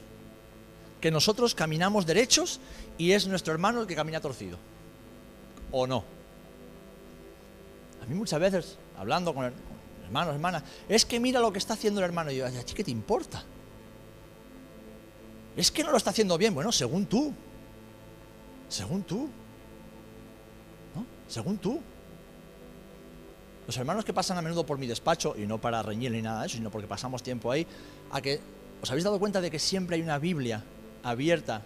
que 1.00 1.10
nosotros 1.10 1.56
caminamos 1.56 2.06
derechos 2.06 2.60
y 3.00 3.14
es 3.14 3.26
nuestro 3.26 3.54
hermano 3.54 3.82
el 3.82 3.88
que 3.88 3.96
camina 3.96 4.22
torcido. 4.22 4.58
¿O 5.72 5.88
no? 5.88 6.04
Mí 8.12 8.18
muchas 8.18 8.42
veces, 8.42 8.78
hablando 8.98 9.34
con 9.34 9.54
hermanos, 10.04 10.34
hermanas, 10.34 10.64
es 10.90 11.06
que 11.06 11.18
mira 11.18 11.40
lo 11.40 11.54
que 11.54 11.60
está 11.60 11.76
haciendo 11.76 12.02
el 12.02 12.06
hermano. 12.06 12.30
Y 12.30 12.36
yo, 12.36 12.46
¿a 12.46 12.50
ti 12.52 12.74
qué 12.74 12.84
te 12.84 12.92
importa? 12.92 13.42
Es 15.56 15.72
que 15.72 15.82
no 15.82 15.92
lo 15.92 15.98
está 15.98 16.10
haciendo 16.10 16.38
bien. 16.38 16.54
Bueno, 16.54 16.74
según 16.74 17.06
tú. 17.06 17.34
Según 18.68 19.04
tú. 19.04 19.30
¿No? 20.94 21.06
Según 21.30 21.58
tú. 21.58 21.80
Los 23.66 23.78
hermanos 23.78 24.04
que 24.04 24.12
pasan 24.12 24.38
a 24.38 24.42
menudo 24.42 24.66
por 24.66 24.78
mi 24.78 24.88
despacho, 24.88 25.34
y 25.38 25.48
no 25.48 25.62
para 25.62 25.82
reñir 25.82 26.12
ni 26.12 26.22
nada 26.22 26.42
de 26.42 26.48
eso, 26.48 26.58
sino 26.58 26.70
porque 26.70 26.90
pasamos 26.90 27.24
tiempo 27.24 27.50
ahí, 27.50 27.66
a 28.12 28.20
que 28.20 28.42
os 28.82 28.92
habéis 28.92 29.06
dado 29.06 29.20
cuenta 29.20 29.40
de 29.40 29.50
que 29.50 29.60
siempre 29.60 29.96
hay 29.96 30.02
una 30.02 30.20
Biblia 30.20 30.66
abierta 31.02 31.62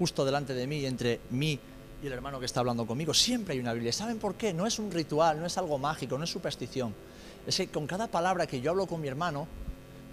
justo 0.00 0.24
delante 0.24 0.52
de 0.52 0.66
mí, 0.66 0.84
entre 0.84 1.20
mí 1.30 1.60
el 2.02 2.12
hermano 2.12 2.38
que 2.38 2.46
está 2.46 2.60
hablando 2.60 2.86
conmigo. 2.86 3.14
Siempre 3.14 3.54
hay 3.54 3.60
una 3.60 3.72
Biblia. 3.72 3.92
¿Saben 3.92 4.18
por 4.18 4.34
qué? 4.34 4.52
No 4.52 4.66
es 4.66 4.78
un 4.78 4.90
ritual, 4.90 5.40
no 5.40 5.46
es 5.46 5.56
algo 5.58 5.78
mágico, 5.78 6.18
no 6.18 6.24
es 6.24 6.30
superstición. 6.30 6.94
Es 7.46 7.56
que 7.56 7.68
con 7.68 7.86
cada 7.86 8.08
palabra 8.08 8.46
que 8.46 8.60
yo 8.60 8.70
hablo 8.70 8.86
con 8.86 9.00
mi 9.00 9.08
hermano, 9.08 9.46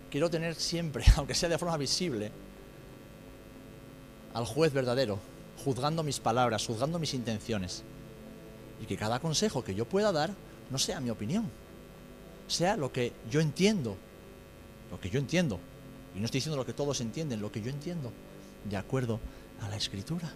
quiero 0.10 0.30
tener 0.30 0.56
siempre, 0.56 1.04
aunque 1.18 1.34
sea 1.36 1.50
de 1.50 1.58
forma 1.58 1.78
visible, 1.78 2.32
al 4.34 4.46
juez 4.46 4.74
verdadero, 4.74 5.20
juzgando 5.64 6.04
mis 6.04 6.20
palabras, 6.20 6.66
juzgando 6.66 7.00
mis 7.00 7.14
intenciones. 7.14 7.84
Y 8.82 8.86
que 8.86 8.98
cada 8.98 9.20
consejo 9.20 9.64
que 9.64 9.76
yo 9.76 9.86
pueda 9.86 10.12
dar 10.12 10.32
no 10.70 10.78
sea 10.78 11.00
mi 11.00 11.10
opinión, 11.10 11.50
sea 12.48 12.76
lo 12.76 12.92
que 12.92 13.14
yo 13.30 13.42
entiendo, 13.42 13.96
lo 14.92 15.00
que 15.00 15.10
yo 15.10 15.20
entiendo. 15.20 15.60
Y 16.16 16.20
no 16.20 16.26
estoy 16.26 16.40
diciendo 16.40 16.58
lo 16.58 16.66
que 16.66 16.74
todos 16.74 17.02
entienden, 17.02 17.42
lo 17.42 17.52
que 17.52 17.62
yo 17.62 17.70
entiendo, 17.70 18.12
de 18.70 18.78
acuerdo 18.78 19.20
a 19.62 19.70
la 19.70 19.78
escritura. 19.78 20.34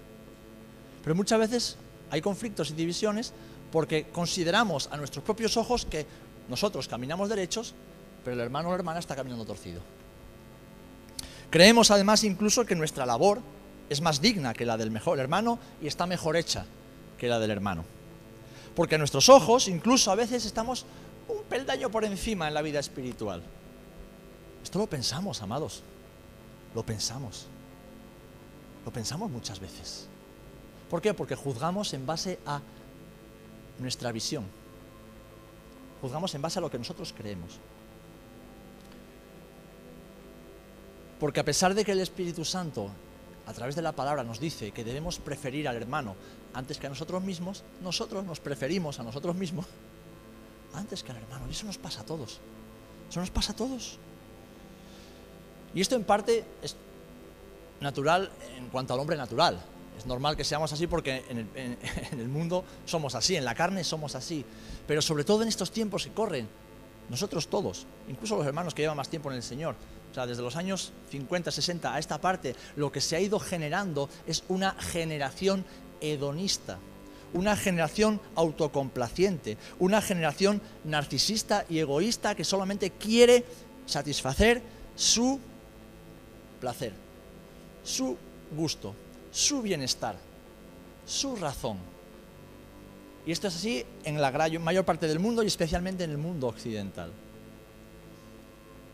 Pero 1.07 1.15
muchas 1.15 1.39
veces 1.39 1.77
hay 2.11 2.21
conflictos 2.21 2.69
y 2.69 2.73
divisiones 2.73 3.31
porque 3.71 4.07
consideramos 4.11 4.89
a 4.91 4.97
nuestros 4.97 5.23
propios 5.23 5.55
ojos 5.55 5.85
que 5.85 6.05
nosotros 6.49 6.89
caminamos 6.89 7.29
derechos, 7.29 7.73
pero 8.25 8.33
el 8.33 8.41
hermano 8.41 8.67
o 8.67 8.71
la 8.71 8.75
hermana 8.75 8.99
está 8.99 9.15
caminando 9.15 9.45
torcido. 9.45 9.79
Creemos 11.49 11.91
además 11.91 12.25
incluso 12.25 12.65
que 12.65 12.75
nuestra 12.75 13.05
labor 13.05 13.39
es 13.89 14.01
más 14.01 14.19
digna 14.19 14.53
que 14.53 14.65
la 14.65 14.75
del 14.75 14.91
mejor 14.91 15.19
hermano 15.19 15.59
y 15.81 15.87
está 15.87 16.05
mejor 16.07 16.35
hecha 16.35 16.65
que 17.17 17.29
la 17.29 17.39
del 17.39 17.51
hermano. 17.51 17.85
Porque 18.75 18.95
a 18.95 18.97
nuestros 18.97 19.29
ojos 19.29 19.69
incluso 19.69 20.11
a 20.11 20.15
veces 20.15 20.43
estamos 20.43 20.85
un 21.29 21.41
peldaño 21.43 21.89
por 21.89 22.03
encima 22.03 22.49
en 22.49 22.53
la 22.53 22.61
vida 22.61 22.81
espiritual. 22.81 23.41
Esto 24.61 24.77
lo 24.77 24.87
pensamos, 24.87 25.41
amados. 25.41 25.83
Lo 26.75 26.85
pensamos. 26.85 27.47
Lo 28.83 28.91
pensamos 28.91 29.31
muchas 29.31 29.61
veces. 29.61 30.09
¿Por 30.89 31.01
qué? 31.01 31.13
Porque 31.13 31.35
juzgamos 31.35 31.93
en 31.93 32.05
base 32.05 32.39
a 32.45 32.61
nuestra 33.79 34.11
visión. 34.11 34.45
Juzgamos 36.01 36.33
en 36.35 36.41
base 36.41 36.59
a 36.59 36.61
lo 36.61 36.71
que 36.71 36.77
nosotros 36.77 37.13
creemos. 37.15 37.59
Porque 41.19 41.39
a 41.39 41.45
pesar 41.45 41.73
de 41.73 41.83
que 41.83 41.91
el 41.91 41.99
Espíritu 41.99 42.45
Santo, 42.45 42.89
a 43.47 43.53
través 43.53 43.75
de 43.75 43.81
la 43.81 43.91
palabra, 43.91 44.23
nos 44.23 44.39
dice 44.39 44.71
que 44.71 44.83
debemos 44.83 45.19
preferir 45.19 45.67
al 45.67 45.75
hermano 45.75 46.15
antes 46.53 46.77
que 46.77 46.87
a 46.87 46.89
nosotros 46.89 47.23
mismos, 47.23 47.63
nosotros 47.81 48.23
nos 48.23 48.39
preferimos 48.39 48.99
a 48.99 49.03
nosotros 49.03 49.35
mismos 49.35 49.65
antes 50.73 51.03
que 51.03 51.11
al 51.11 51.17
hermano. 51.17 51.45
Y 51.47 51.51
eso 51.51 51.65
nos 51.65 51.77
pasa 51.77 52.01
a 52.01 52.05
todos. 52.05 52.39
Eso 53.09 53.19
nos 53.19 53.31
pasa 53.31 53.53
a 53.53 53.55
todos. 53.55 53.97
Y 55.73 55.81
esto 55.81 55.95
en 55.95 56.03
parte 56.03 56.45
es 56.61 56.75
natural 57.81 58.29
en 58.55 58.69
cuanto 58.69 58.93
al 58.93 58.99
hombre 58.99 59.17
natural. 59.17 59.59
Es 59.97 60.05
normal 60.05 60.37
que 60.37 60.43
seamos 60.43 60.71
así 60.73 60.87
porque 60.87 61.23
en 61.29 62.19
el, 62.19 62.27
mundo 62.27 62.63
somos 62.85 63.15
así, 63.15 63.35
en 63.35 63.45
la 63.45 63.55
carne 63.55 63.83
somos 63.83 64.15
así. 64.15 64.45
Pero 64.85 65.01
sobre 65.01 65.23
todo 65.23 65.41
en 65.41 65.49
estos 65.49 65.71
tiempos 65.71 66.05
que 66.05 66.11
corren, 66.11 66.47
nosotros 67.09 67.47
todos, 67.47 67.85
incluso 68.07 68.37
los 68.37 68.45
hermanos 68.45 68.73
que 68.73 68.81
llevan 68.81 68.97
más 68.97 69.09
tiempo 69.09 69.29
en 69.31 69.37
el 69.37 69.43
Señor, 69.43 69.75
o 70.11 70.13
sea, 70.13 70.25
desde 70.25 70.41
los 70.41 70.55
años 70.55 70.91
50, 71.09 71.51
60 71.51 71.93
a 71.93 71.99
esta 71.99 72.19
parte, 72.19 72.55
lo 72.75 72.91
que 72.91 73.01
se 73.01 73.15
ha 73.15 73.19
ido 73.19 73.39
generando 73.39 74.09
es 74.25 74.43
una 74.49 74.73
generación 74.73 75.65
hedonista, 76.01 76.79
una 77.33 77.55
generación 77.55 78.21
autocomplaciente, 78.35 79.57
una 79.79 80.01
generación 80.01 80.61
narcisista 80.83 81.65
y 81.69 81.79
egoísta 81.79 82.35
que 82.35 82.43
solamente 82.43 82.91
quiere 82.91 83.45
satisfacer 83.85 84.61
su 84.95 85.39
placer, 86.59 86.93
su 87.83 88.17
gusto, 88.55 88.95
su 89.37 89.61
bienestar, 89.61 90.17
su 91.05 91.35
razón. 91.35 91.77
Y 93.23 93.31
esto 93.31 93.47
es 93.47 93.55
así 93.55 93.85
en 94.03 94.19
la 94.19 94.31
mayor 94.59 94.83
parte 94.83 95.07
del 95.07 95.19
mundo 95.19 95.43
y 95.43 95.47
especialmente 95.47 96.03
en 96.05 96.09
el 96.09 96.17
mundo 96.17 96.47
occidental. 96.47 97.11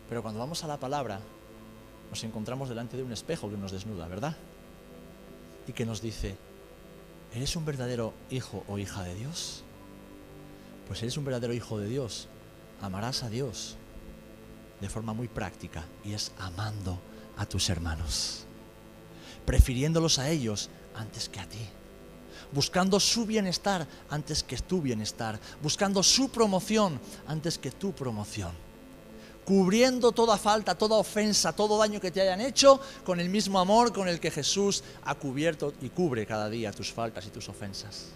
Pero 0.06 0.22
cuando 0.22 0.40
vamos 0.40 0.62
a 0.62 0.66
la 0.66 0.76
palabra, 0.76 1.18
nos 2.10 2.22
encontramos 2.24 2.68
delante 2.68 2.98
de 2.98 3.02
un 3.02 3.12
espejo 3.12 3.48
que 3.48 3.56
nos 3.56 3.72
desnuda, 3.72 4.06
¿verdad? 4.06 4.36
Y 5.66 5.72
que 5.72 5.86
nos 5.86 6.02
dice, 6.02 6.36
¿eres 7.34 7.56
un 7.56 7.64
verdadero 7.64 8.12
hijo 8.28 8.64
o 8.68 8.76
hija 8.76 9.02
de 9.02 9.14
Dios? 9.14 9.64
Pues 10.86 11.02
eres 11.02 11.16
un 11.16 11.24
verdadero 11.24 11.54
hijo 11.54 11.78
de 11.78 11.88
Dios. 11.88 12.28
Amarás 12.82 13.22
a 13.22 13.30
Dios 13.30 13.76
de 14.78 14.90
forma 14.90 15.14
muy 15.14 15.28
práctica 15.28 15.84
y 16.04 16.12
es 16.12 16.32
amando 16.38 16.98
a 17.38 17.46
tus 17.46 17.70
hermanos, 17.70 18.43
prefiriéndolos 19.44 20.18
a 20.18 20.30
ellos 20.30 20.70
antes 20.94 21.28
que 21.28 21.40
a 21.40 21.46
ti, 21.46 21.66
buscando 22.52 23.00
su 23.00 23.26
bienestar 23.26 23.86
antes 24.10 24.42
que 24.42 24.56
tu 24.56 24.80
bienestar, 24.80 25.38
buscando 25.62 26.02
su 26.02 26.30
promoción 26.30 27.00
antes 27.26 27.58
que 27.58 27.70
tu 27.70 27.92
promoción, 27.92 28.52
cubriendo 29.44 30.12
toda 30.12 30.38
falta, 30.38 30.74
toda 30.74 30.96
ofensa, 30.96 31.52
todo 31.52 31.78
daño 31.78 32.00
que 32.00 32.10
te 32.10 32.20
hayan 32.20 32.40
hecho 32.40 32.80
con 33.04 33.20
el 33.20 33.28
mismo 33.28 33.58
amor 33.58 33.92
con 33.92 34.08
el 34.08 34.20
que 34.20 34.30
Jesús 34.30 34.82
ha 35.04 35.14
cubierto 35.14 35.72
y 35.82 35.90
cubre 35.90 36.26
cada 36.26 36.48
día 36.48 36.72
tus 36.72 36.92
faltas 36.92 37.26
y 37.26 37.30
tus 37.30 37.48
ofensas. 37.48 38.06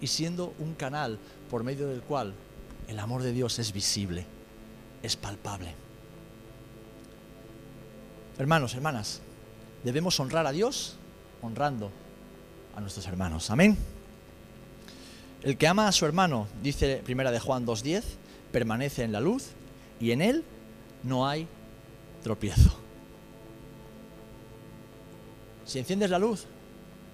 Y 0.00 0.06
siendo 0.06 0.54
un 0.60 0.74
canal 0.74 1.18
por 1.50 1.64
medio 1.64 1.88
del 1.88 2.02
cual 2.02 2.32
el 2.86 2.98
amor 2.98 3.22
de 3.22 3.32
Dios 3.32 3.58
es 3.58 3.72
visible, 3.72 4.24
es 5.02 5.16
palpable. 5.16 5.87
Hermanos, 8.38 8.74
hermanas, 8.74 9.20
debemos 9.82 10.20
honrar 10.20 10.46
a 10.46 10.52
Dios 10.52 10.94
honrando 11.42 11.90
a 12.76 12.80
nuestros 12.80 13.06
hermanos. 13.08 13.50
Amén. 13.50 13.76
El 15.42 15.56
que 15.56 15.66
ama 15.66 15.88
a 15.88 15.92
su 15.92 16.06
hermano, 16.06 16.46
dice 16.62 17.02
primera 17.04 17.32
de 17.32 17.40
Juan 17.40 17.66
2.10, 17.66 18.02
permanece 18.52 19.02
en 19.02 19.10
la 19.10 19.20
luz 19.20 19.48
y 20.00 20.12
en 20.12 20.22
él 20.22 20.44
no 21.02 21.26
hay 21.26 21.48
tropiezo. 22.22 22.78
Si 25.66 25.80
enciendes 25.80 26.10
la 26.10 26.20
luz, 26.20 26.46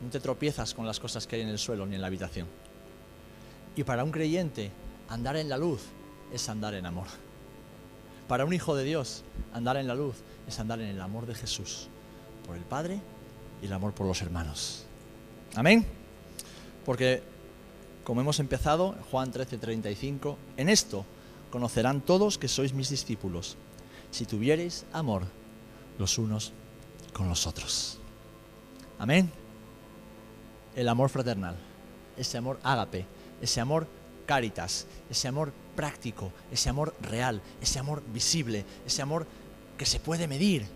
no 0.03 0.11
te 0.11 0.21
tropiezas 0.21 0.75
con 0.75 0.87
las 0.87 1.01
cosas 1.01 1.27
que 1.27 1.37
hay 1.37 1.43
en 1.43 1.49
el 1.49 1.59
suelo 1.59 1.87
ni 1.87 1.95
en 1.95 2.03
la 2.03 2.07
habitación. 2.09 2.47
Y 3.77 3.85
para 3.85 4.05
un 4.05 4.11
creyente, 4.11 4.71
andar 5.09 5.37
en 5.37 5.49
la 5.49 5.57
luz 5.57 5.81
es 6.33 6.49
andar 6.51 6.75
en 6.75 6.85
amor. 6.85 7.07
Para 8.29 8.45
un 8.45 8.53
hijo 8.53 8.77
de 8.77 8.85
Dios, 8.85 9.25
andar 9.53 9.77
en 9.77 9.87
la 9.87 9.95
luz 9.95 10.17
es 10.46 10.59
andar 10.59 10.80
en 10.80 10.88
el 10.88 11.00
amor 11.00 11.26
de 11.26 11.35
Jesús, 11.35 11.88
por 12.46 12.57
el 12.57 12.62
Padre 12.62 13.00
y 13.62 13.66
el 13.66 13.72
amor 13.72 13.92
por 13.92 14.07
los 14.07 14.20
hermanos. 14.22 14.85
Amén. 15.54 15.87
Porque, 16.85 17.22
como 18.04 18.20
hemos 18.20 18.40
empezado, 18.40 18.94
Juan 19.11 19.33
13:35, 19.33 20.37
en 20.57 20.68
esto 20.68 21.04
conocerán 21.50 22.00
todos 22.00 22.37
que 22.37 22.48
sois 22.48 22.74
mis 22.74 22.90
discípulos, 22.90 23.57
si 24.11 24.26
tuviereis 24.26 24.85
amor 24.92 25.22
los 25.98 26.18
unos 26.18 26.52
con 27.12 27.28
los 27.28 27.46
otros. 27.46 27.98
Amén. 28.98 29.30
El 30.74 30.88
amor 30.88 31.09
fraternal, 31.09 31.57
ese 32.16 32.38
amor 32.38 32.59
ágape, 32.62 33.07
ese 33.40 33.61
amor 33.61 33.87
caritas, 34.26 34.87
ese 35.09 35.28
amor 35.28 35.52
práctico, 35.76 36.33
ese 36.50 36.68
amor 36.68 36.94
real, 37.00 37.40
ese 37.61 37.78
amor 37.78 38.02
visible, 38.12 38.64
ese 38.87 39.02
amor 39.02 39.26
que 39.79 39.87
se 39.87 40.01
puede 40.01 40.29
medir 40.29 40.67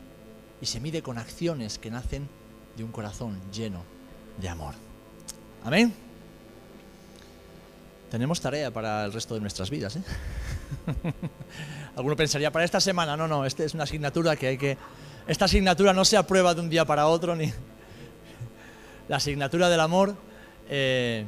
y 0.61 0.67
se 0.67 0.81
mide 0.81 1.03
con 1.03 1.19
acciones 1.19 1.79
que 1.79 1.91
nacen 1.91 2.29
de 2.77 2.85
un 2.85 2.93
corazón 2.93 3.41
lleno 3.53 3.83
de 4.41 4.49
amor. 4.49 4.75
Amén. 5.65 5.93
Tenemos 8.11 8.41
tarea 8.41 8.71
para 8.71 9.05
el 9.05 9.13
resto 9.13 9.35
de 9.35 9.41
nuestras 9.41 9.69
vidas. 9.69 9.97
¿eh? 9.97 10.03
Alguno 11.97 12.17
pensaría, 12.17 12.51
para 12.51 12.65
esta 12.65 12.81
semana, 12.81 13.17
no, 13.17 13.29
no, 13.29 13.44
esta 13.44 13.65
es 13.65 13.75
una 13.75 13.85
asignatura 13.85 14.37
que 14.37 14.46
hay 14.49 14.59
que... 14.59 14.79
Esta 15.27 15.44
asignatura 15.44 15.92
no 15.92 16.05
se 16.05 16.17
aprueba 16.17 16.55
de 16.55 16.61
un 16.63 16.71
día 16.71 16.85
para 16.85 17.07
otro, 17.07 17.37
ni... 17.37 17.53
La 19.09 19.17
asignatura 19.17 19.69
del 19.69 19.81
amor 19.81 20.15
eh, 20.69 21.25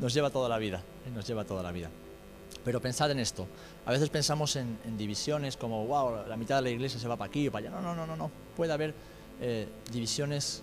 nos 0.00 0.14
lleva 0.14 0.30
toda 0.30 0.48
la 0.48 0.58
vida, 0.58 0.82
¿eh? 1.06 1.10
nos 1.14 1.26
lleva 1.26 1.44
toda 1.44 1.62
la 1.62 1.72
vida. 1.72 1.90
Pero 2.64 2.80
pensad 2.80 3.10
en 3.10 3.18
esto. 3.18 3.46
A 3.88 3.90
veces 3.90 4.10
pensamos 4.10 4.54
en, 4.56 4.78
divisiones 4.98 5.56
como, 5.56 5.86
wow, 5.86 6.26
la 6.28 6.36
mitad 6.36 6.56
de 6.56 6.62
la 6.62 6.68
iglesia 6.68 7.00
se 7.00 7.08
va 7.08 7.16
para 7.16 7.30
aquí 7.30 7.48
o 7.48 7.52
para 7.52 7.68
allá. 7.68 7.74
No, 7.74 7.80
no, 7.80 7.94
no, 7.94 8.06
no, 8.06 8.16
no. 8.16 8.30
Puede 8.54 8.70
haber 8.70 8.92
eh, 9.40 9.66
divisiones 9.90 10.62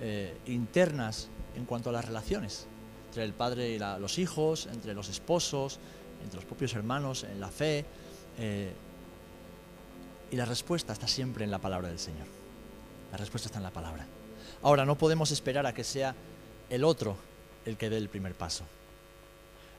eh, 0.00 0.36
internas 0.46 1.28
en 1.54 1.64
cuanto 1.64 1.90
a 1.90 1.92
las 1.92 2.04
relaciones 2.04 2.66
entre 3.06 3.22
el 3.22 3.34
padre 3.34 3.70
y 3.70 3.78
los 3.78 4.18
hijos, 4.18 4.66
entre 4.66 4.94
los 4.94 5.08
esposos, 5.08 5.78
entre 6.24 6.38
los 6.38 6.44
propios 6.44 6.74
hermanos, 6.74 7.22
en 7.22 7.38
la 7.38 7.50
fe. 7.50 7.84
Eh, 8.36 8.72
y 10.32 10.34
la 10.34 10.44
respuesta 10.44 10.92
está 10.92 11.06
siempre 11.06 11.44
en 11.44 11.52
la 11.52 11.60
palabra 11.60 11.86
del 11.86 12.00
Señor. 12.00 12.26
La 13.12 13.16
respuesta 13.16 13.46
está 13.46 13.58
en 13.58 13.64
la 13.64 13.70
palabra. 13.70 14.08
Ahora, 14.62 14.84
no 14.84 14.98
podemos 14.98 15.30
esperar 15.30 15.66
a 15.66 15.72
que 15.72 15.84
sea 15.84 16.16
el 16.68 16.82
otro 16.82 17.16
el 17.64 17.76
que 17.76 17.90
dé 17.90 17.96
el 17.96 18.08
primer 18.08 18.34
paso. 18.34 18.64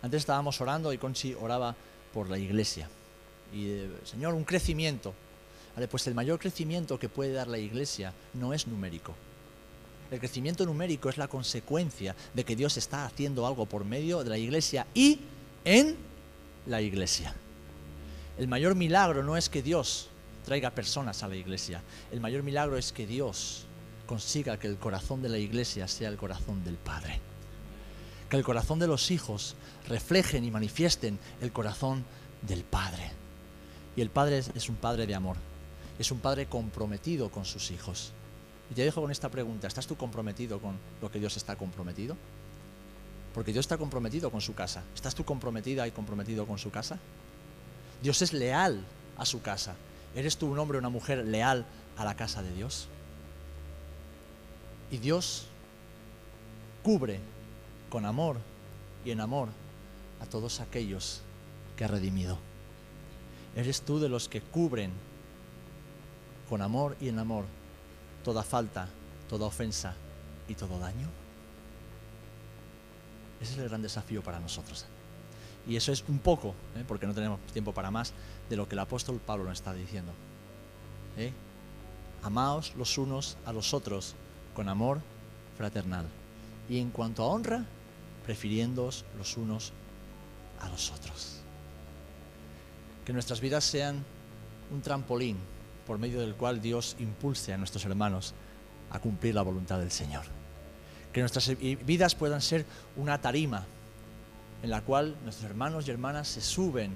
Antes 0.01 0.19
estábamos 0.19 0.61
orando 0.61 0.93
y 0.93 0.97
Conchi 0.97 1.33
oraba 1.33 1.75
por 2.13 2.29
la 2.29 2.37
iglesia. 2.37 2.89
Y, 3.53 3.67
eh, 3.67 3.89
Señor, 4.03 4.33
un 4.33 4.43
crecimiento. 4.43 5.13
Pues 5.89 6.05
el 6.07 6.15
mayor 6.15 6.37
crecimiento 6.37 6.99
que 6.99 7.09
puede 7.09 7.31
dar 7.31 7.47
la 7.47 7.57
iglesia 7.57 8.13
no 8.33 8.53
es 8.53 8.67
numérico. 8.67 9.15
El 10.11 10.19
crecimiento 10.19 10.65
numérico 10.65 11.09
es 11.09 11.17
la 11.17 11.29
consecuencia 11.29 12.13
de 12.33 12.43
que 12.43 12.57
Dios 12.57 12.75
está 12.75 13.05
haciendo 13.05 13.47
algo 13.47 13.65
por 13.65 13.85
medio 13.85 14.23
de 14.23 14.29
la 14.29 14.37
iglesia 14.37 14.85
y 14.93 15.21
en 15.63 15.95
la 16.67 16.81
iglesia. 16.81 17.33
El 18.37 18.49
mayor 18.49 18.75
milagro 18.75 19.23
no 19.23 19.37
es 19.37 19.47
que 19.47 19.61
Dios 19.61 20.09
traiga 20.43 20.71
personas 20.71 21.23
a 21.23 21.29
la 21.29 21.37
iglesia. 21.37 21.81
El 22.11 22.19
mayor 22.19 22.43
milagro 22.43 22.77
es 22.77 22.91
que 22.91 23.07
Dios 23.07 23.65
consiga 24.05 24.59
que 24.59 24.67
el 24.67 24.77
corazón 24.77 25.21
de 25.21 25.29
la 25.29 25.37
iglesia 25.37 25.87
sea 25.87 26.09
el 26.09 26.17
corazón 26.17 26.63
del 26.65 26.75
Padre. 26.75 27.21
Que 28.31 28.37
el 28.37 28.45
corazón 28.45 28.79
de 28.79 28.87
los 28.87 29.11
hijos 29.11 29.55
reflejen 29.89 30.45
y 30.45 30.51
manifiesten 30.51 31.19
el 31.41 31.51
corazón 31.51 32.05
del 32.41 32.63
Padre. 32.63 33.11
Y 33.97 34.01
el 34.01 34.09
Padre 34.09 34.37
es 34.37 34.69
un 34.69 34.77
Padre 34.77 35.05
de 35.05 35.13
amor. 35.13 35.35
Es 35.99 36.11
un 36.11 36.19
Padre 36.19 36.45
comprometido 36.45 37.29
con 37.29 37.43
sus 37.43 37.71
hijos. 37.71 38.13
Y 38.69 38.73
te 38.73 38.85
dejo 38.85 39.01
con 39.01 39.11
esta 39.11 39.27
pregunta, 39.27 39.67
¿estás 39.67 39.85
tú 39.85 39.97
comprometido 39.97 40.61
con 40.61 40.77
lo 41.01 41.11
que 41.11 41.19
Dios 41.19 41.35
está 41.35 41.57
comprometido? 41.57 42.15
Porque 43.33 43.51
Dios 43.51 43.65
está 43.65 43.77
comprometido 43.77 44.31
con 44.31 44.39
su 44.39 44.55
casa. 44.55 44.81
¿Estás 44.95 45.13
tú 45.13 45.25
comprometida 45.25 45.85
y 45.85 45.91
comprometido 45.91 46.47
con 46.47 46.57
su 46.57 46.71
casa? 46.71 46.99
Dios 48.01 48.21
es 48.21 48.31
leal 48.31 48.81
a 49.17 49.25
su 49.25 49.41
casa. 49.41 49.75
¿Eres 50.15 50.37
tú 50.37 50.47
un 50.47 50.57
hombre 50.57 50.77
o 50.77 50.79
una 50.79 50.87
mujer 50.87 51.25
leal 51.25 51.65
a 51.97 52.05
la 52.05 52.15
casa 52.15 52.41
de 52.41 52.53
Dios? 52.53 52.87
Y 54.89 54.99
Dios 54.99 55.47
cubre 56.81 57.19
con 57.91 58.05
amor 58.05 58.37
y 59.05 59.11
en 59.11 59.19
amor 59.19 59.49
a 60.21 60.25
todos 60.25 60.61
aquellos 60.61 61.21
que 61.75 61.83
ha 61.83 61.87
redimido. 61.87 62.39
¿Eres 63.55 63.81
tú 63.81 63.99
de 63.99 64.07
los 64.09 64.29
que 64.29 64.41
cubren 64.41 64.91
con 66.49 66.61
amor 66.61 66.95
y 67.01 67.09
en 67.09 67.19
amor 67.19 67.45
toda 68.23 68.43
falta, 68.43 68.87
toda 69.29 69.45
ofensa 69.45 69.93
y 70.47 70.55
todo 70.55 70.79
daño? 70.79 71.09
Ese 73.41 73.53
es 73.53 73.59
el 73.59 73.69
gran 73.69 73.81
desafío 73.81 74.23
para 74.23 74.39
nosotros. 74.39 74.85
Y 75.67 75.75
eso 75.75 75.91
es 75.91 76.03
un 76.07 76.19
poco, 76.19 76.55
¿eh? 76.75 76.85
porque 76.87 77.05
no 77.05 77.13
tenemos 77.13 77.39
tiempo 77.47 77.73
para 77.73 77.91
más, 77.91 78.13
de 78.49 78.55
lo 78.55 78.67
que 78.69 78.75
el 78.75 78.79
apóstol 78.79 79.19
Pablo 79.23 79.43
nos 79.43 79.53
está 79.53 79.73
diciendo. 79.73 80.13
¿Eh? 81.17 81.33
Amaos 82.23 82.73
los 82.75 82.97
unos 82.97 83.37
a 83.45 83.51
los 83.51 83.73
otros 83.73 84.15
con 84.55 84.69
amor 84.69 85.01
fraternal. 85.57 86.05
Y 86.69 86.79
en 86.79 86.89
cuanto 86.89 87.23
a 87.23 87.27
honra, 87.27 87.65
prefiriéndoos 88.25 89.05
los 89.17 89.37
unos 89.37 89.73
a 90.59 90.69
los 90.69 90.91
otros. 90.91 91.37
Que 93.05 93.13
nuestras 93.13 93.41
vidas 93.41 93.63
sean 93.63 94.03
un 94.71 94.81
trampolín 94.81 95.37
por 95.85 95.97
medio 95.97 96.21
del 96.21 96.35
cual 96.35 96.61
Dios 96.61 96.95
impulse 96.99 97.53
a 97.53 97.57
nuestros 97.57 97.85
hermanos 97.85 98.33
a 98.91 98.99
cumplir 98.99 99.35
la 99.35 99.41
voluntad 99.41 99.79
del 99.79 99.91
Señor. 99.91 100.23
Que 101.11 101.19
nuestras 101.19 101.57
vidas 101.57 102.15
puedan 102.15 102.41
ser 102.41 102.65
una 102.95 103.19
tarima 103.19 103.65
en 104.63 104.69
la 104.69 104.81
cual 104.81 105.15
nuestros 105.23 105.49
hermanos 105.49 105.87
y 105.87 105.91
hermanas 105.91 106.27
se 106.27 106.41
suben 106.41 106.95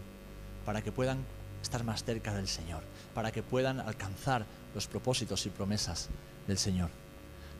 para 0.65 0.81
que 0.81 0.91
puedan 0.91 1.17
estar 1.61 1.83
más 1.83 2.03
cerca 2.03 2.33
del 2.33 2.47
Señor, 2.47 2.83
para 3.13 3.31
que 3.31 3.43
puedan 3.43 3.79
alcanzar 3.79 4.45
los 4.73 4.87
propósitos 4.87 5.45
y 5.45 5.49
promesas 5.49 6.09
del 6.47 6.57
Señor. 6.57 6.89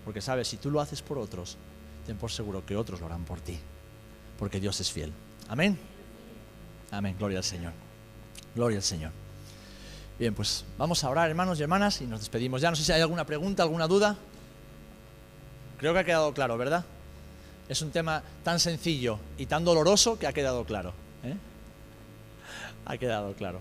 Porque 0.03 0.21
sabes, 0.21 0.47
si 0.47 0.57
tú 0.57 0.69
lo 0.69 0.79
haces 0.79 1.01
por 1.01 1.17
otros, 1.17 1.57
ten 2.05 2.17
por 2.17 2.31
seguro 2.31 2.65
que 2.65 2.75
otros 2.75 2.99
lo 2.99 3.07
harán 3.07 3.25
por 3.25 3.41
ti, 3.41 3.57
porque 4.37 4.59
Dios 4.59 4.79
es 4.79 4.91
fiel. 4.91 5.11
Amén. 5.47 5.77
Amén. 6.91 7.15
Gloria 7.17 7.39
al 7.39 7.43
Señor. 7.43 7.73
Gloria 8.53 8.77
al 8.77 8.83
Señor. 8.83 9.11
Bien, 10.17 10.33
pues 10.33 10.63
vamos 10.77 11.03
a 11.03 11.09
orar, 11.09 11.29
hermanos 11.29 11.59
y 11.59 11.63
hermanas, 11.63 11.99
y 12.01 12.05
nos 12.05 12.21
despedimos 12.21 12.61
ya. 12.61 12.69
No 12.69 12.75
sé 12.75 12.83
si 12.83 12.91
hay 12.91 13.01
alguna 13.01 13.25
pregunta, 13.25 13.63
alguna 13.63 13.87
duda. 13.87 14.15
Creo 15.77 15.93
que 15.93 15.99
ha 15.99 16.03
quedado 16.05 16.33
claro, 16.33 16.57
¿verdad? 16.57 16.85
Es 17.67 17.81
un 17.81 17.91
tema 17.91 18.23
tan 18.43 18.59
sencillo 18.59 19.19
y 19.37 19.47
tan 19.47 19.65
doloroso 19.65 20.17
que 20.17 20.27
ha 20.27 20.33
quedado 20.33 20.63
claro. 20.63 20.93
¿eh? 21.23 21.35
Ha 22.85 22.97
quedado 22.97 23.33
claro. 23.33 23.59